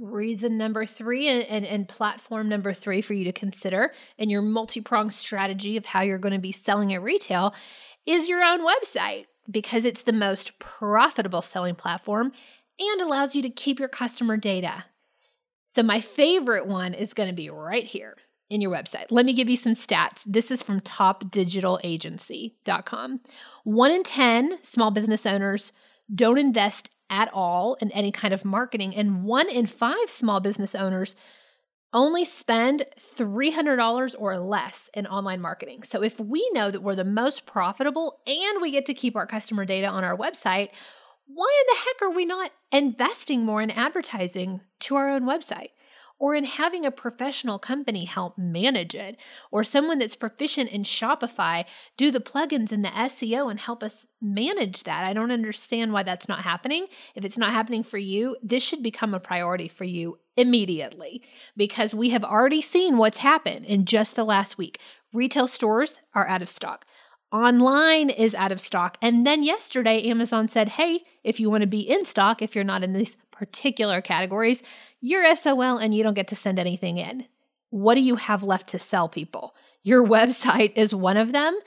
reason 0.01 0.57
number 0.57 0.85
three 0.85 1.27
and, 1.27 1.43
and, 1.43 1.65
and, 1.65 1.87
platform 1.87 2.49
number 2.49 2.73
three 2.73 3.01
for 3.01 3.13
you 3.13 3.23
to 3.25 3.31
consider 3.31 3.91
in 4.17 4.29
your 4.29 4.41
multi-pronged 4.41 5.13
strategy 5.13 5.77
of 5.77 5.85
how 5.85 6.01
you're 6.01 6.17
going 6.17 6.33
to 6.33 6.39
be 6.39 6.51
selling 6.51 6.93
at 6.93 7.01
retail 7.01 7.53
is 8.05 8.27
your 8.27 8.43
own 8.43 8.65
website 8.65 9.25
because 9.49 9.85
it's 9.85 10.03
the 10.03 10.13
most 10.13 10.59
profitable 10.59 11.41
selling 11.41 11.75
platform 11.75 12.31
and 12.79 13.01
allows 13.01 13.35
you 13.35 13.41
to 13.41 13.49
keep 13.49 13.79
your 13.79 13.89
customer 13.89 14.37
data. 14.37 14.85
So 15.67 15.81
my 15.83 15.99
favorite 15.99 16.67
one 16.67 16.93
is 16.93 17.13
going 17.13 17.29
to 17.29 17.35
be 17.35 17.49
right 17.49 17.85
here 17.85 18.15
in 18.49 18.61
your 18.61 18.71
website. 18.71 19.07
Let 19.09 19.25
me 19.25 19.33
give 19.33 19.49
you 19.49 19.57
some 19.57 19.73
stats. 19.73 20.21
This 20.25 20.51
is 20.51 20.63
from 20.63 20.79
topdigitalagency.com. 20.81 23.19
One 23.63 23.91
in 23.91 24.03
10 24.03 24.63
small 24.63 24.91
business 24.91 25.25
owners 25.25 25.71
don't 26.13 26.37
invest 26.37 26.89
at 27.09 27.29
all 27.33 27.75
in 27.81 27.91
any 27.91 28.11
kind 28.11 28.33
of 28.33 28.45
marketing. 28.45 28.95
And 28.95 29.23
one 29.23 29.49
in 29.49 29.65
five 29.65 30.09
small 30.09 30.39
business 30.39 30.75
owners 30.75 31.15
only 31.93 32.25
spend 32.25 32.83
$300 32.99 34.15
or 34.19 34.37
less 34.37 34.89
in 34.93 35.07
online 35.07 35.39
marketing. 35.39 35.83
So 35.83 36.03
if 36.03 36.19
we 36.19 36.47
know 36.53 36.69
that 36.69 36.83
we're 36.83 36.95
the 36.95 37.05
most 37.05 37.45
profitable 37.45 38.19
and 38.27 38.61
we 38.61 38.71
get 38.71 38.85
to 38.87 38.93
keep 38.93 39.15
our 39.15 39.25
customer 39.25 39.65
data 39.65 39.87
on 39.87 40.03
our 40.03 40.17
website, 40.17 40.69
why 41.27 41.61
in 41.61 41.73
the 41.73 41.79
heck 41.79 42.01
are 42.01 42.15
we 42.15 42.25
not 42.25 42.51
investing 42.71 43.45
more 43.45 43.61
in 43.61 43.71
advertising 43.71 44.61
to 44.81 44.95
our 44.95 45.09
own 45.09 45.23
website? 45.23 45.69
Or 46.19 46.35
in 46.35 46.45
having 46.45 46.85
a 46.85 46.91
professional 46.91 47.59
company 47.59 48.05
help 48.05 48.37
manage 48.37 48.95
it, 48.95 49.17
or 49.51 49.63
someone 49.63 49.99
that's 49.99 50.15
proficient 50.15 50.69
in 50.69 50.83
Shopify 50.83 51.65
do 51.97 52.11
the 52.11 52.19
plugins 52.19 52.71
and 52.71 52.83
the 52.83 52.89
SEO 52.89 53.49
and 53.49 53.59
help 53.59 53.83
us 53.83 54.07
manage 54.21 54.83
that. 54.83 55.03
I 55.03 55.13
don't 55.13 55.31
understand 55.31 55.93
why 55.93 56.03
that's 56.03 56.27
not 56.27 56.43
happening. 56.43 56.87
If 57.15 57.23
it's 57.23 57.37
not 57.37 57.51
happening 57.51 57.83
for 57.83 57.97
you, 57.97 58.35
this 58.41 58.63
should 58.63 58.81
become 58.81 59.13
a 59.13 59.19
priority 59.19 59.67
for 59.67 59.83
you 59.83 60.17
immediately 60.35 61.23
because 61.55 61.93
we 61.93 62.11
have 62.11 62.23
already 62.23 62.61
seen 62.61 62.97
what's 62.97 63.19
happened 63.19 63.65
in 63.65 63.85
just 63.85 64.15
the 64.15 64.23
last 64.23 64.57
week. 64.57 64.79
Retail 65.13 65.47
stores 65.47 65.99
are 66.13 66.27
out 66.27 66.41
of 66.41 66.49
stock. 66.49 66.85
Online 67.31 68.09
is 68.09 68.33
out 68.33 68.53
of 68.53 68.59
stock. 68.61 68.97
And 69.01 69.27
then 69.27 69.43
yesterday, 69.43 70.03
Amazon 70.03 70.47
said, 70.47 70.69
hey, 70.69 71.01
if 71.23 71.39
you 71.41 71.49
want 71.49 71.61
to 71.61 71.67
be 71.67 71.81
in 71.81 72.05
stock, 72.05 72.41
if 72.41 72.55
you're 72.55 72.63
not 72.63 72.83
in 72.83 72.93
these 72.93 73.17
particular 73.37 74.01
categories, 74.01 74.63
you're 74.99 75.35
SOL 75.35 75.77
and 75.77 75.93
you 75.93 76.03
don't 76.03 76.13
get 76.13 76.27
to 76.29 76.35
send 76.35 76.59
anything 76.59 76.97
in. 76.97 77.25
What 77.69 77.95
do 77.95 78.01
you 78.01 78.15
have 78.15 78.43
left 78.43 78.69
to 78.69 78.79
sell 78.79 79.07
people? 79.07 79.55
Your 79.83 80.05
website 80.17 80.73
is 80.75 80.93
one 80.93 81.17
of 81.17 81.31
them. 81.31 81.57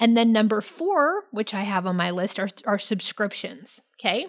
And 0.00 0.16
then 0.16 0.32
number 0.32 0.60
four, 0.60 1.24
which 1.32 1.54
I 1.54 1.62
have 1.62 1.86
on 1.86 1.96
my 1.96 2.10
list, 2.10 2.38
are, 2.38 2.48
are 2.64 2.78
subscriptions. 2.78 3.80
Okay. 4.00 4.26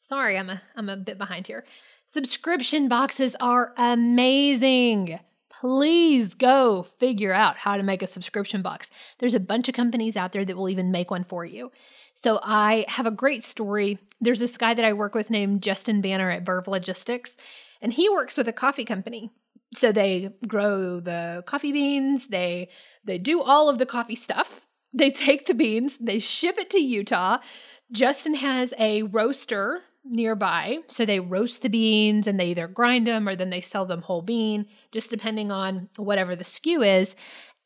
Sorry, 0.00 0.38
I'm 0.38 0.50
a, 0.50 0.62
I'm 0.76 0.88
a 0.88 0.96
bit 0.96 1.18
behind 1.18 1.46
here. 1.46 1.64
Subscription 2.06 2.88
boxes 2.88 3.34
are 3.40 3.72
amazing. 3.76 5.18
Please 5.60 6.34
go 6.34 6.82
figure 6.82 7.32
out 7.32 7.56
how 7.56 7.76
to 7.76 7.82
make 7.82 8.02
a 8.02 8.06
subscription 8.06 8.62
box. 8.62 8.90
There's 9.18 9.34
a 9.34 9.40
bunch 9.40 9.68
of 9.68 9.74
companies 9.74 10.16
out 10.16 10.32
there 10.32 10.44
that 10.44 10.56
will 10.56 10.68
even 10.68 10.90
make 10.90 11.10
one 11.10 11.24
for 11.24 11.44
you. 11.44 11.70
So 12.14 12.40
I 12.42 12.84
have 12.88 13.06
a 13.06 13.10
great 13.10 13.42
story. 13.42 13.98
There's 14.20 14.38
this 14.38 14.56
guy 14.56 14.74
that 14.74 14.84
I 14.84 14.92
work 14.92 15.14
with 15.14 15.30
named 15.30 15.62
Justin 15.62 16.00
Banner 16.00 16.30
at 16.30 16.46
Verve 16.46 16.68
Logistics, 16.68 17.34
and 17.80 17.92
he 17.92 18.08
works 18.08 18.36
with 18.36 18.48
a 18.48 18.52
coffee 18.52 18.84
company. 18.84 19.30
So 19.74 19.90
they 19.90 20.30
grow 20.46 21.00
the 21.00 21.42
coffee 21.46 21.72
beans, 21.72 22.28
they 22.28 22.68
they 23.04 23.18
do 23.18 23.40
all 23.40 23.68
of 23.68 23.78
the 23.78 23.86
coffee 23.86 24.16
stuff. 24.16 24.68
They 24.94 25.10
take 25.10 25.46
the 25.46 25.54
beans, 25.54 25.96
they 25.98 26.18
ship 26.18 26.58
it 26.58 26.68
to 26.70 26.78
Utah. 26.78 27.38
Justin 27.90 28.34
has 28.34 28.74
a 28.78 29.04
roaster 29.04 29.80
nearby. 30.04 30.78
So 30.88 31.04
they 31.04 31.20
roast 31.20 31.62
the 31.62 31.68
beans 31.68 32.26
and 32.26 32.38
they 32.38 32.50
either 32.50 32.66
grind 32.66 33.06
them 33.06 33.28
or 33.28 33.36
then 33.36 33.50
they 33.50 33.60
sell 33.60 33.86
them 33.86 34.02
whole 34.02 34.22
bean, 34.22 34.66
just 34.90 35.10
depending 35.10 35.50
on 35.50 35.88
whatever 35.96 36.34
the 36.34 36.44
SKU 36.44 37.00
is. 37.00 37.14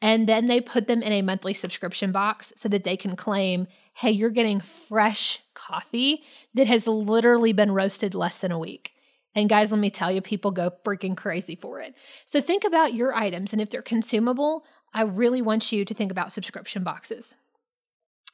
And 0.03 0.29
then 0.29 0.47
they 0.47 0.61
put 0.61 0.87
them 0.87 1.03
in 1.03 1.13
a 1.13 1.23
monthly 1.23 1.55
subscription 1.55 2.13
box 2.13 2.53
so 2.57 2.69
that 2.69 2.85
they 2.85 2.97
can 2.97 3.17
claim 3.17 3.67
hey, 3.97 4.11
you're 4.11 4.29
getting 4.29 4.61
fresh 4.61 5.41
coffee 5.55 6.23
that 6.53 6.67
has 6.67 6.87
literally 6.87 7.55
been 7.55 7.73
roasted 7.73 8.15
less 8.15 8.39
than 8.39 8.53
a 8.53 8.59
week. 8.59 8.93
And 9.35 9.49
guys, 9.49 9.71
let 9.71 9.81
me 9.81 9.91
tell 9.91 10.13
you, 10.13 10.21
people 10.21 10.51
go 10.51 10.71
freaking 10.85 11.17
crazy 11.17 11.57
for 11.57 11.81
it. 11.81 11.95
So 12.27 12.43
think 12.43 12.65
about 12.65 12.93
your 12.93 13.15
items, 13.15 13.53
and 13.53 13.63
if 13.63 13.71
they're 13.71 13.81
consumable, 13.81 14.65
I 14.93 15.03
really 15.03 15.41
want 15.41 15.73
you 15.73 15.85
to 15.87 15.95
think 15.95 16.11
about 16.11 16.31
subscription 16.31 16.85
boxes. 16.85 17.37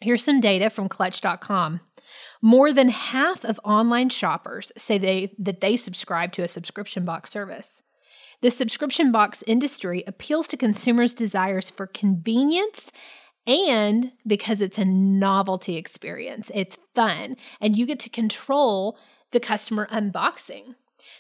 Here's 0.01 0.25
some 0.25 0.41
data 0.41 0.69
from 0.69 0.89
clutch.com. 0.89 1.81
More 2.41 2.73
than 2.73 2.89
half 2.89 3.45
of 3.45 3.61
online 3.63 4.09
shoppers 4.09 4.73
say 4.77 4.99
they 4.99 5.33
that 5.39 5.61
they 5.61 5.77
subscribe 5.77 6.33
to 6.33 6.43
a 6.43 6.49
subscription 6.49 7.05
box 7.05 7.31
service. 7.31 7.85
The 8.41 8.51
subscription 8.51 9.13
box 9.13 9.45
industry 9.47 10.03
appeals 10.09 10.49
to 10.49 10.57
consumers' 10.57 11.15
desires 11.15 11.71
for 11.71 11.87
convenience 11.87 12.91
and 13.47 14.13
because 14.27 14.61
it's 14.61 14.79
a 14.79 14.85
novelty 14.85 15.77
experience. 15.77 16.51
It's 16.55 16.79
fun, 16.95 17.37
and 17.61 17.77
you 17.77 17.87
get 17.87 18.01
to 18.01 18.11
control 18.11 18.99
the 19.33 19.41
customer 19.41 19.89
unboxing. 19.91 20.75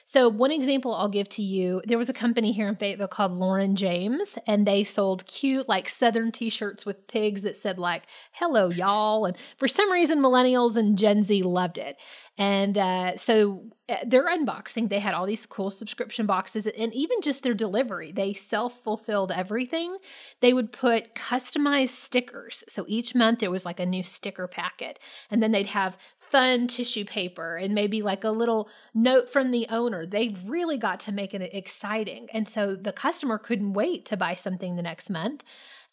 So, 0.05 0.29
one 0.29 0.50
example 0.50 0.95
I'll 0.95 1.09
give 1.09 1.29
to 1.31 1.43
you 1.43 1.83
there 1.85 1.99
was 1.99 2.09
a 2.09 2.14
company 2.14 2.52
here 2.52 2.69
in 2.69 2.76
Fayetteville 2.76 3.09
called 3.09 3.33
Lauren 3.33 3.76
James, 3.76 4.38
and 4.47 4.67
they 4.67 4.85
sold 4.85 5.26
cute, 5.26 5.69
like 5.69 5.88
Southern 5.88 6.31
t 6.31 6.49
shirts 6.50 6.87
with 6.87 7.09
pigs 7.09 7.43
that 7.43 7.57
said, 7.57 7.79
like, 7.79 8.05
hello, 8.33 8.69
y'all. 8.69 9.25
And 9.25 9.37
for 9.57 9.69
some 9.69 9.91
reason, 9.91 10.21
millennials 10.21 10.76
and 10.76 10.99
Gen 10.99 11.23
Z 11.23 11.43
loved 11.43 11.79
it. 11.79 11.97
And 12.38 12.78
uh, 12.78 13.16
so 13.16 13.64
uh, 13.90 13.96
their 14.06 14.26
unboxing, 14.26 14.88
they 14.88 15.00
had 15.00 15.12
all 15.12 15.26
these 15.26 15.44
cool 15.44 15.70
subscription 15.70 16.24
boxes 16.24 16.66
and 16.66 16.94
even 16.94 17.20
just 17.20 17.42
their 17.42 17.52
delivery. 17.52 18.10
They 18.10 18.32
self 18.32 18.80
fulfilled 18.80 19.30
everything. 19.30 19.98
They 20.40 20.54
would 20.54 20.72
put 20.72 21.14
customized 21.14 21.88
stickers. 21.88 22.64
So 22.68 22.86
each 22.88 23.14
month 23.14 23.40
there 23.40 23.50
was 23.50 23.66
like 23.66 23.80
a 23.80 23.86
new 23.86 24.02
sticker 24.02 24.48
packet. 24.48 24.98
And 25.30 25.42
then 25.42 25.52
they'd 25.52 25.66
have 25.66 25.98
fun 26.16 26.68
tissue 26.68 27.04
paper 27.04 27.56
and 27.58 27.74
maybe 27.74 28.00
like 28.00 28.24
a 28.24 28.30
little 28.30 28.70
note 28.94 29.28
from 29.28 29.50
the 29.50 29.66
owner. 29.68 30.06
They 30.06 30.34
really 30.46 30.78
got 30.78 31.00
to 31.00 31.12
make 31.12 31.34
it 31.34 31.42
exciting. 31.54 32.28
And 32.32 32.48
so 32.48 32.74
the 32.76 32.92
customer 32.92 33.36
couldn't 33.36 33.74
wait 33.74 34.06
to 34.06 34.16
buy 34.16 34.34
something 34.34 34.76
the 34.76 34.82
next 34.82 35.10
month 35.10 35.44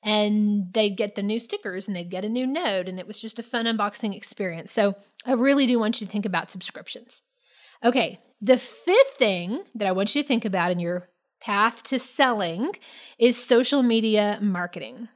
and 0.03 0.73
they'd 0.73 0.95
get 0.97 1.15
the 1.15 1.23
new 1.23 1.39
stickers 1.39 1.87
and 1.87 1.95
they'd 1.95 2.09
get 2.09 2.25
a 2.25 2.29
new 2.29 2.47
note 2.47 2.87
and 2.87 2.99
it 2.99 3.07
was 3.07 3.21
just 3.21 3.39
a 3.39 3.43
fun 3.43 3.65
unboxing 3.65 4.15
experience. 4.15 4.71
So 4.71 4.95
I 5.25 5.33
really 5.33 5.65
do 5.65 5.79
want 5.79 5.99
you 5.99 6.07
to 6.07 6.11
think 6.11 6.25
about 6.25 6.49
subscriptions. 6.51 7.21
Okay, 7.83 8.19
the 8.41 8.57
fifth 8.57 9.17
thing 9.17 9.63
that 9.75 9.87
I 9.87 9.91
want 9.91 10.15
you 10.15 10.21
to 10.21 10.27
think 10.27 10.45
about 10.45 10.71
in 10.71 10.79
your 10.79 11.09
path 11.41 11.83
to 11.83 11.99
selling 11.99 12.71
is 13.17 13.41
social 13.41 13.83
media 13.83 14.39
marketing. 14.41 15.09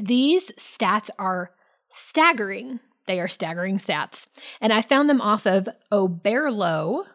These 0.00 0.50
stats 0.52 1.10
are 1.18 1.52
staggering. 1.90 2.80
They 3.06 3.20
are 3.20 3.28
staggering 3.28 3.78
stats. 3.78 4.28
And 4.60 4.72
I 4.72 4.82
found 4.82 5.08
them 5.08 5.20
off 5.20 5.46
of 5.46 5.68
oberlo.com, 5.92 7.06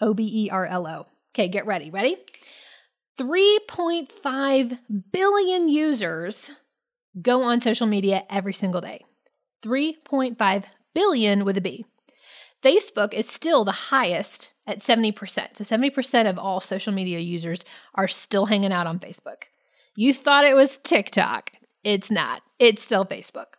O 0.00 0.14
B 0.14 0.44
E 0.44 0.50
R 0.50 0.66
L 0.66 0.86
O. 0.86 1.06
Okay, 1.34 1.48
get 1.48 1.66
ready. 1.66 1.90
Ready? 1.90 2.16
3.5 3.18 4.78
billion 5.12 5.68
users 5.68 6.50
go 7.20 7.42
on 7.42 7.60
social 7.60 7.86
media 7.86 8.24
every 8.28 8.52
single 8.52 8.80
day. 8.80 9.04
3.5 9.64 10.64
billion 10.94 11.44
with 11.44 11.56
a 11.56 11.60
B. 11.60 11.86
Facebook 12.62 13.12
is 13.12 13.28
still 13.28 13.64
the 13.64 13.72
highest 13.72 14.52
at 14.66 14.78
70%. 14.78 15.56
So 15.56 15.64
70% 15.64 16.28
of 16.28 16.38
all 16.38 16.60
social 16.60 16.92
media 16.92 17.18
users 17.18 17.64
are 17.94 18.08
still 18.08 18.46
hanging 18.46 18.72
out 18.72 18.86
on 18.86 18.98
Facebook. 18.98 19.44
You 19.96 20.12
thought 20.12 20.44
it 20.44 20.56
was 20.56 20.78
TikTok. 20.78 21.52
It's 21.84 22.10
not. 22.10 22.42
It's 22.58 22.84
still 22.84 23.04
Facebook. 23.04 23.58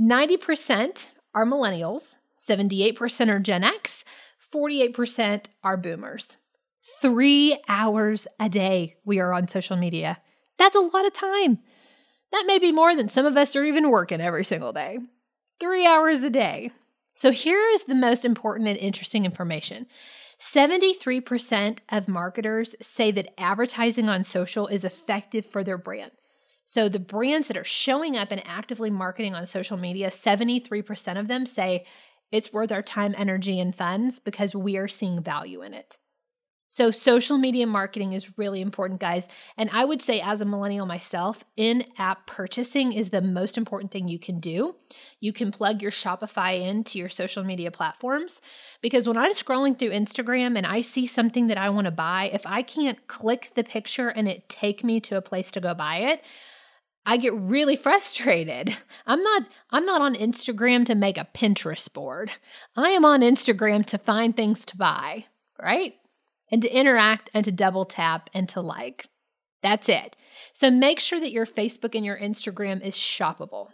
90% 0.00 1.10
are 1.34 1.46
millennials, 1.46 2.16
78% 2.36 3.28
are 3.28 3.38
Gen 3.38 3.62
X, 3.62 4.04
48% 4.52 5.44
are 5.62 5.76
boomers. 5.76 6.38
Three 7.02 7.60
hours 7.68 8.26
a 8.38 8.48
day 8.48 8.96
we 9.04 9.18
are 9.20 9.32
on 9.32 9.48
social 9.48 9.76
media. 9.76 10.18
That's 10.58 10.76
a 10.76 10.80
lot 10.80 11.06
of 11.06 11.12
time. 11.12 11.58
That 12.32 12.44
may 12.46 12.58
be 12.58 12.72
more 12.72 12.94
than 12.94 13.08
some 13.08 13.26
of 13.26 13.36
us 13.36 13.56
are 13.56 13.64
even 13.64 13.90
working 13.90 14.20
every 14.20 14.44
single 14.44 14.72
day. 14.72 14.98
Three 15.58 15.86
hours 15.86 16.22
a 16.22 16.30
day. 16.30 16.70
So 17.14 17.32
here 17.32 17.60
is 17.74 17.84
the 17.84 17.94
most 17.94 18.24
important 18.24 18.68
and 18.68 18.78
interesting 18.78 19.24
information 19.24 19.86
73% 20.40 21.80
of 21.90 22.08
marketers 22.08 22.74
say 22.80 23.10
that 23.10 23.38
advertising 23.38 24.08
on 24.08 24.22
social 24.22 24.66
is 24.68 24.86
effective 24.86 25.44
for 25.44 25.62
their 25.62 25.76
brand. 25.76 26.12
So, 26.64 26.88
the 26.88 26.98
brands 26.98 27.48
that 27.48 27.58
are 27.58 27.64
showing 27.64 28.16
up 28.16 28.32
and 28.32 28.40
actively 28.46 28.90
marketing 28.90 29.34
on 29.34 29.44
social 29.44 29.76
media, 29.76 30.08
73% 30.08 31.18
of 31.18 31.28
them 31.28 31.44
say 31.44 31.84
it's 32.32 32.52
worth 32.52 32.72
our 32.72 32.80
time, 32.80 33.14
energy, 33.18 33.60
and 33.60 33.74
funds 33.74 34.18
because 34.18 34.54
we 34.54 34.76
are 34.76 34.88
seeing 34.88 35.22
value 35.22 35.62
in 35.62 35.74
it. 35.74 35.98
So, 36.72 36.92
social 36.92 37.36
media 37.36 37.66
marketing 37.66 38.12
is 38.12 38.38
really 38.38 38.60
important, 38.60 39.00
guys. 39.00 39.26
And 39.56 39.68
I 39.72 39.84
would 39.84 40.00
say, 40.00 40.20
as 40.20 40.40
a 40.40 40.44
millennial 40.44 40.86
myself, 40.86 41.44
in 41.56 41.84
app 41.98 42.28
purchasing 42.28 42.92
is 42.92 43.10
the 43.10 43.20
most 43.20 43.58
important 43.58 43.90
thing 43.90 44.06
you 44.06 44.20
can 44.20 44.38
do. 44.38 44.76
You 45.18 45.32
can 45.32 45.50
plug 45.50 45.82
your 45.82 45.90
Shopify 45.90 46.62
into 46.62 46.96
your 46.96 47.08
social 47.08 47.42
media 47.42 47.72
platforms 47.72 48.40
because 48.80 49.08
when 49.08 49.18
I'm 49.18 49.32
scrolling 49.32 49.76
through 49.76 49.90
Instagram 49.90 50.56
and 50.56 50.64
I 50.64 50.80
see 50.82 51.06
something 51.06 51.48
that 51.48 51.58
I 51.58 51.70
want 51.70 51.86
to 51.86 51.90
buy, 51.90 52.30
if 52.32 52.46
I 52.46 52.62
can't 52.62 53.04
click 53.08 53.50
the 53.56 53.64
picture 53.64 54.08
and 54.08 54.28
it 54.28 54.48
take 54.48 54.84
me 54.84 55.00
to 55.00 55.16
a 55.16 55.22
place 55.22 55.50
to 55.52 55.60
go 55.60 55.74
buy 55.74 55.96
it, 56.12 56.22
I 57.04 57.16
get 57.16 57.34
really 57.34 57.74
frustrated. 57.86 58.76
I'm 59.08 59.20
not 59.20 59.42
I'm 59.70 59.86
not 59.86 60.02
on 60.02 60.14
Instagram 60.14 60.86
to 60.86 60.94
make 60.94 61.18
a 61.18 61.26
Pinterest 61.34 61.92
board. 61.92 62.32
I 62.76 62.90
am 62.90 63.04
on 63.04 63.22
Instagram 63.22 63.84
to 63.86 63.98
find 63.98 64.36
things 64.36 64.64
to 64.66 64.76
buy, 64.76 65.24
right? 65.60 65.94
And 66.50 66.62
to 66.62 66.68
interact 66.68 67.30
and 67.32 67.44
to 67.44 67.52
double 67.52 67.84
tap 67.84 68.28
and 68.34 68.48
to 68.50 68.60
like. 68.60 69.06
That's 69.62 69.88
it. 69.88 70.16
So 70.52 70.70
make 70.70 71.00
sure 71.00 71.20
that 71.20 71.32
your 71.32 71.46
Facebook 71.46 71.94
and 71.94 72.04
your 72.04 72.18
Instagram 72.18 72.84
is 72.84 72.96
shoppable. 72.96 73.68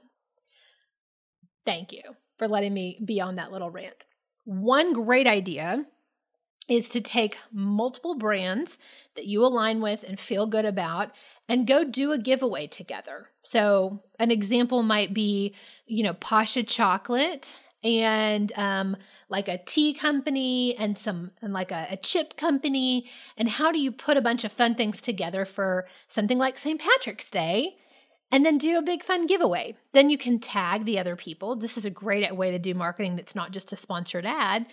Thank 1.65 1.93
you 1.93 2.03
for 2.39 2.49
letting 2.49 2.75
me 2.75 3.01
be 3.05 3.21
on 3.21 3.37
that 3.37 3.53
little 3.53 3.71
rant. 3.71 4.05
One 4.45 4.93
great 4.93 5.27
idea 5.27 5.85
is 6.69 6.89
to 6.91 7.01
take 7.01 7.39
multiple 7.53 8.17
brands 8.17 8.79
that 9.15 9.27
you 9.27 9.45
align 9.45 9.81
with 9.81 10.03
and 10.03 10.19
feel 10.19 10.47
good 10.47 10.65
about 10.65 11.11
and 11.49 11.67
go 11.67 11.85
do 11.85 12.13
a 12.13 12.19
giveaway 12.19 12.67
together. 12.67 13.29
So, 13.43 14.03
an 14.19 14.33
example 14.33 14.83
might 14.83 15.15
be, 15.15 15.55
you 15.87 16.03
know, 16.03 16.15
Pascha 16.15 16.65
chocolate 16.65 17.57
and 17.85 18.53
um, 18.59 18.97
like 19.29 19.49
a 19.49 19.59
tea 19.59 19.95
company 19.95 20.77
and 20.77 20.97
some 20.97 21.31
and 21.43 21.53
like 21.53 21.71
a, 21.71 21.87
a, 21.91 21.97
chip 21.97 22.37
company 22.37 23.09
and 23.37 23.49
how 23.49 23.71
do 23.71 23.79
you 23.79 23.93
put 23.93 24.17
a 24.17 24.23
bunch 24.23 24.45
of 24.45 24.53
fun 24.53 24.75
things 24.75 25.01
together 25.01 25.45
for 25.45 25.87
something 26.09 26.39
like 26.39 26.59
st 26.59 26.81
patrick's 26.81 27.31
day 27.31 27.77
and 28.33 28.45
then 28.45 28.59
do 28.59 28.79
a 28.79 28.83
big 28.83 29.03
fun 29.03 29.27
giveaway? 29.27 29.77
Then 29.93 30.11
you 30.11 30.19
can 30.19 30.41
tag 30.41 30.85
the 30.85 30.99
other 30.99 31.17
people. 31.17 31.55
This 31.55 31.77
is 31.77 31.85
a 31.85 31.91
great 31.91 32.35
way 32.35 32.51
to 32.51 32.59
do 32.59 32.75
marketing 32.75 33.17
that's 33.17 33.35
not 33.35 33.53
just 33.53 33.73
a 33.73 33.77
sponsored 33.77 34.27
ad 34.27 34.67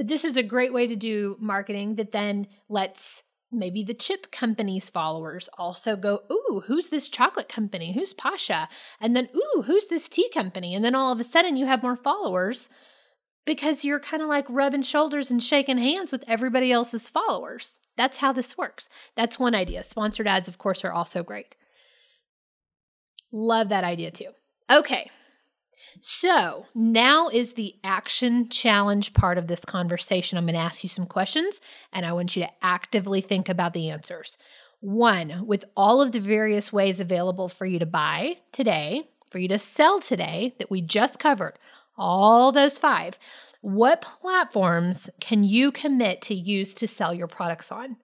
but 0.00 0.08
this 0.08 0.24
is 0.24 0.38
a 0.38 0.42
great 0.42 0.72
way 0.72 0.86
to 0.86 0.96
do 0.96 1.36
marketing 1.40 1.96
that 1.96 2.10
then 2.10 2.46
lets 2.70 3.22
maybe 3.52 3.82
the 3.82 3.94
chip 3.94 4.30
company's 4.30 4.88
followers 4.88 5.48
also 5.58 5.96
go, 5.96 6.22
Ooh, 6.30 6.62
who's 6.66 6.88
this 6.88 7.08
chocolate 7.08 7.48
company? 7.48 7.92
Who's 7.92 8.12
Pascha? 8.12 8.68
And 9.00 9.14
then, 9.16 9.28
Ooh, 9.34 9.62
who's 9.62 9.86
this 9.86 10.08
tea 10.08 10.28
company? 10.30 10.74
And 10.74 10.84
then 10.84 10.94
all 10.94 11.12
of 11.12 11.20
a 11.20 11.24
sudden 11.24 11.56
you 11.56 11.66
have 11.66 11.82
more 11.82 11.96
followers 11.96 12.68
because 13.46 13.84
you're 13.84 14.00
kind 14.00 14.22
of 14.22 14.28
like 14.28 14.46
rubbing 14.48 14.82
shoulders 14.82 15.30
and 15.30 15.42
shaking 15.42 15.78
hands 15.78 16.12
with 16.12 16.24
everybody 16.28 16.70
else's 16.70 17.08
followers. 17.08 17.80
That's 17.96 18.18
how 18.18 18.32
this 18.32 18.56
works. 18.56 18.88
That's 19.16 19.38
one 19.38 19.54
idea. 19.54 19.82
Sponsored 19.82 20.28
ads, 20.28 20.48
of 20.48 20.58
course, 20.58 20.84
are 20.84 20.92
also 20.92 21.22
great. 21.22 21.56
Love 23.32 23.68
that 23.68 23.84
idea 23.84 24.10
too. 24.10 24.30
Okay, 24.70 25.10
so 26.00 26.66
now 26.74 27.28
is 27.28 27.54
the 27.54 27.74
action 27.84 28.48
challenge 28.48 29.14
part 29.14 29.38
of 29.38 29.46
this 29.46 29.64
conversation. 29.64 30.38
I'm 30.38 30.44
going 30.44 30.54
to 30.54 30.60
ask 30.60 30.82
you 30.82 30.88
some 30.88 31.06
questions 31.06 31.60
and 31.92 32.06
I 32.06 32.12
want 32.12 32.36
you 32.36 32.44
to 32.44 32.50
actively 32.62 33.20
think 33.20 33.48
about 33.48 33.72
the 33.72 33.90
answers. 33.90 34.36
One, 34.80 35.46
with 35.46 35.64
all 35.76 36.00
of 36.00 36.12
the 36.12 36.20
various 36.20 36.72
ways 36.72 37.00
available 37.00 37.48
for 37.48 37.66
you 37.66 37.78
to 37.78 37.86
buy 37.86 38.36
today, 38.52 39.08
for 39.30 39.38
you 39.38 39.48
to 39.48 39.58
sell 39.58 39.98
today 39.98 40.54
that 40.58 40.70
we 40.70 40.80
just 40.80 41.18
covered, 41.18 41.58
all 41.98 42.50
those 42.50 42.78
five, 42.78 43.18
what 43.60 44.00
platforms 44.00 45.10
can 45.20 45.44
you 45.44 45.70
commit 45.70 46.22
to 46.22 46.34
use 46.34 46.72
to 46.74 46.88
sell 46.88 47.12
your 47.12 47.26
products 47.26 47.70
on? 47.70 47.96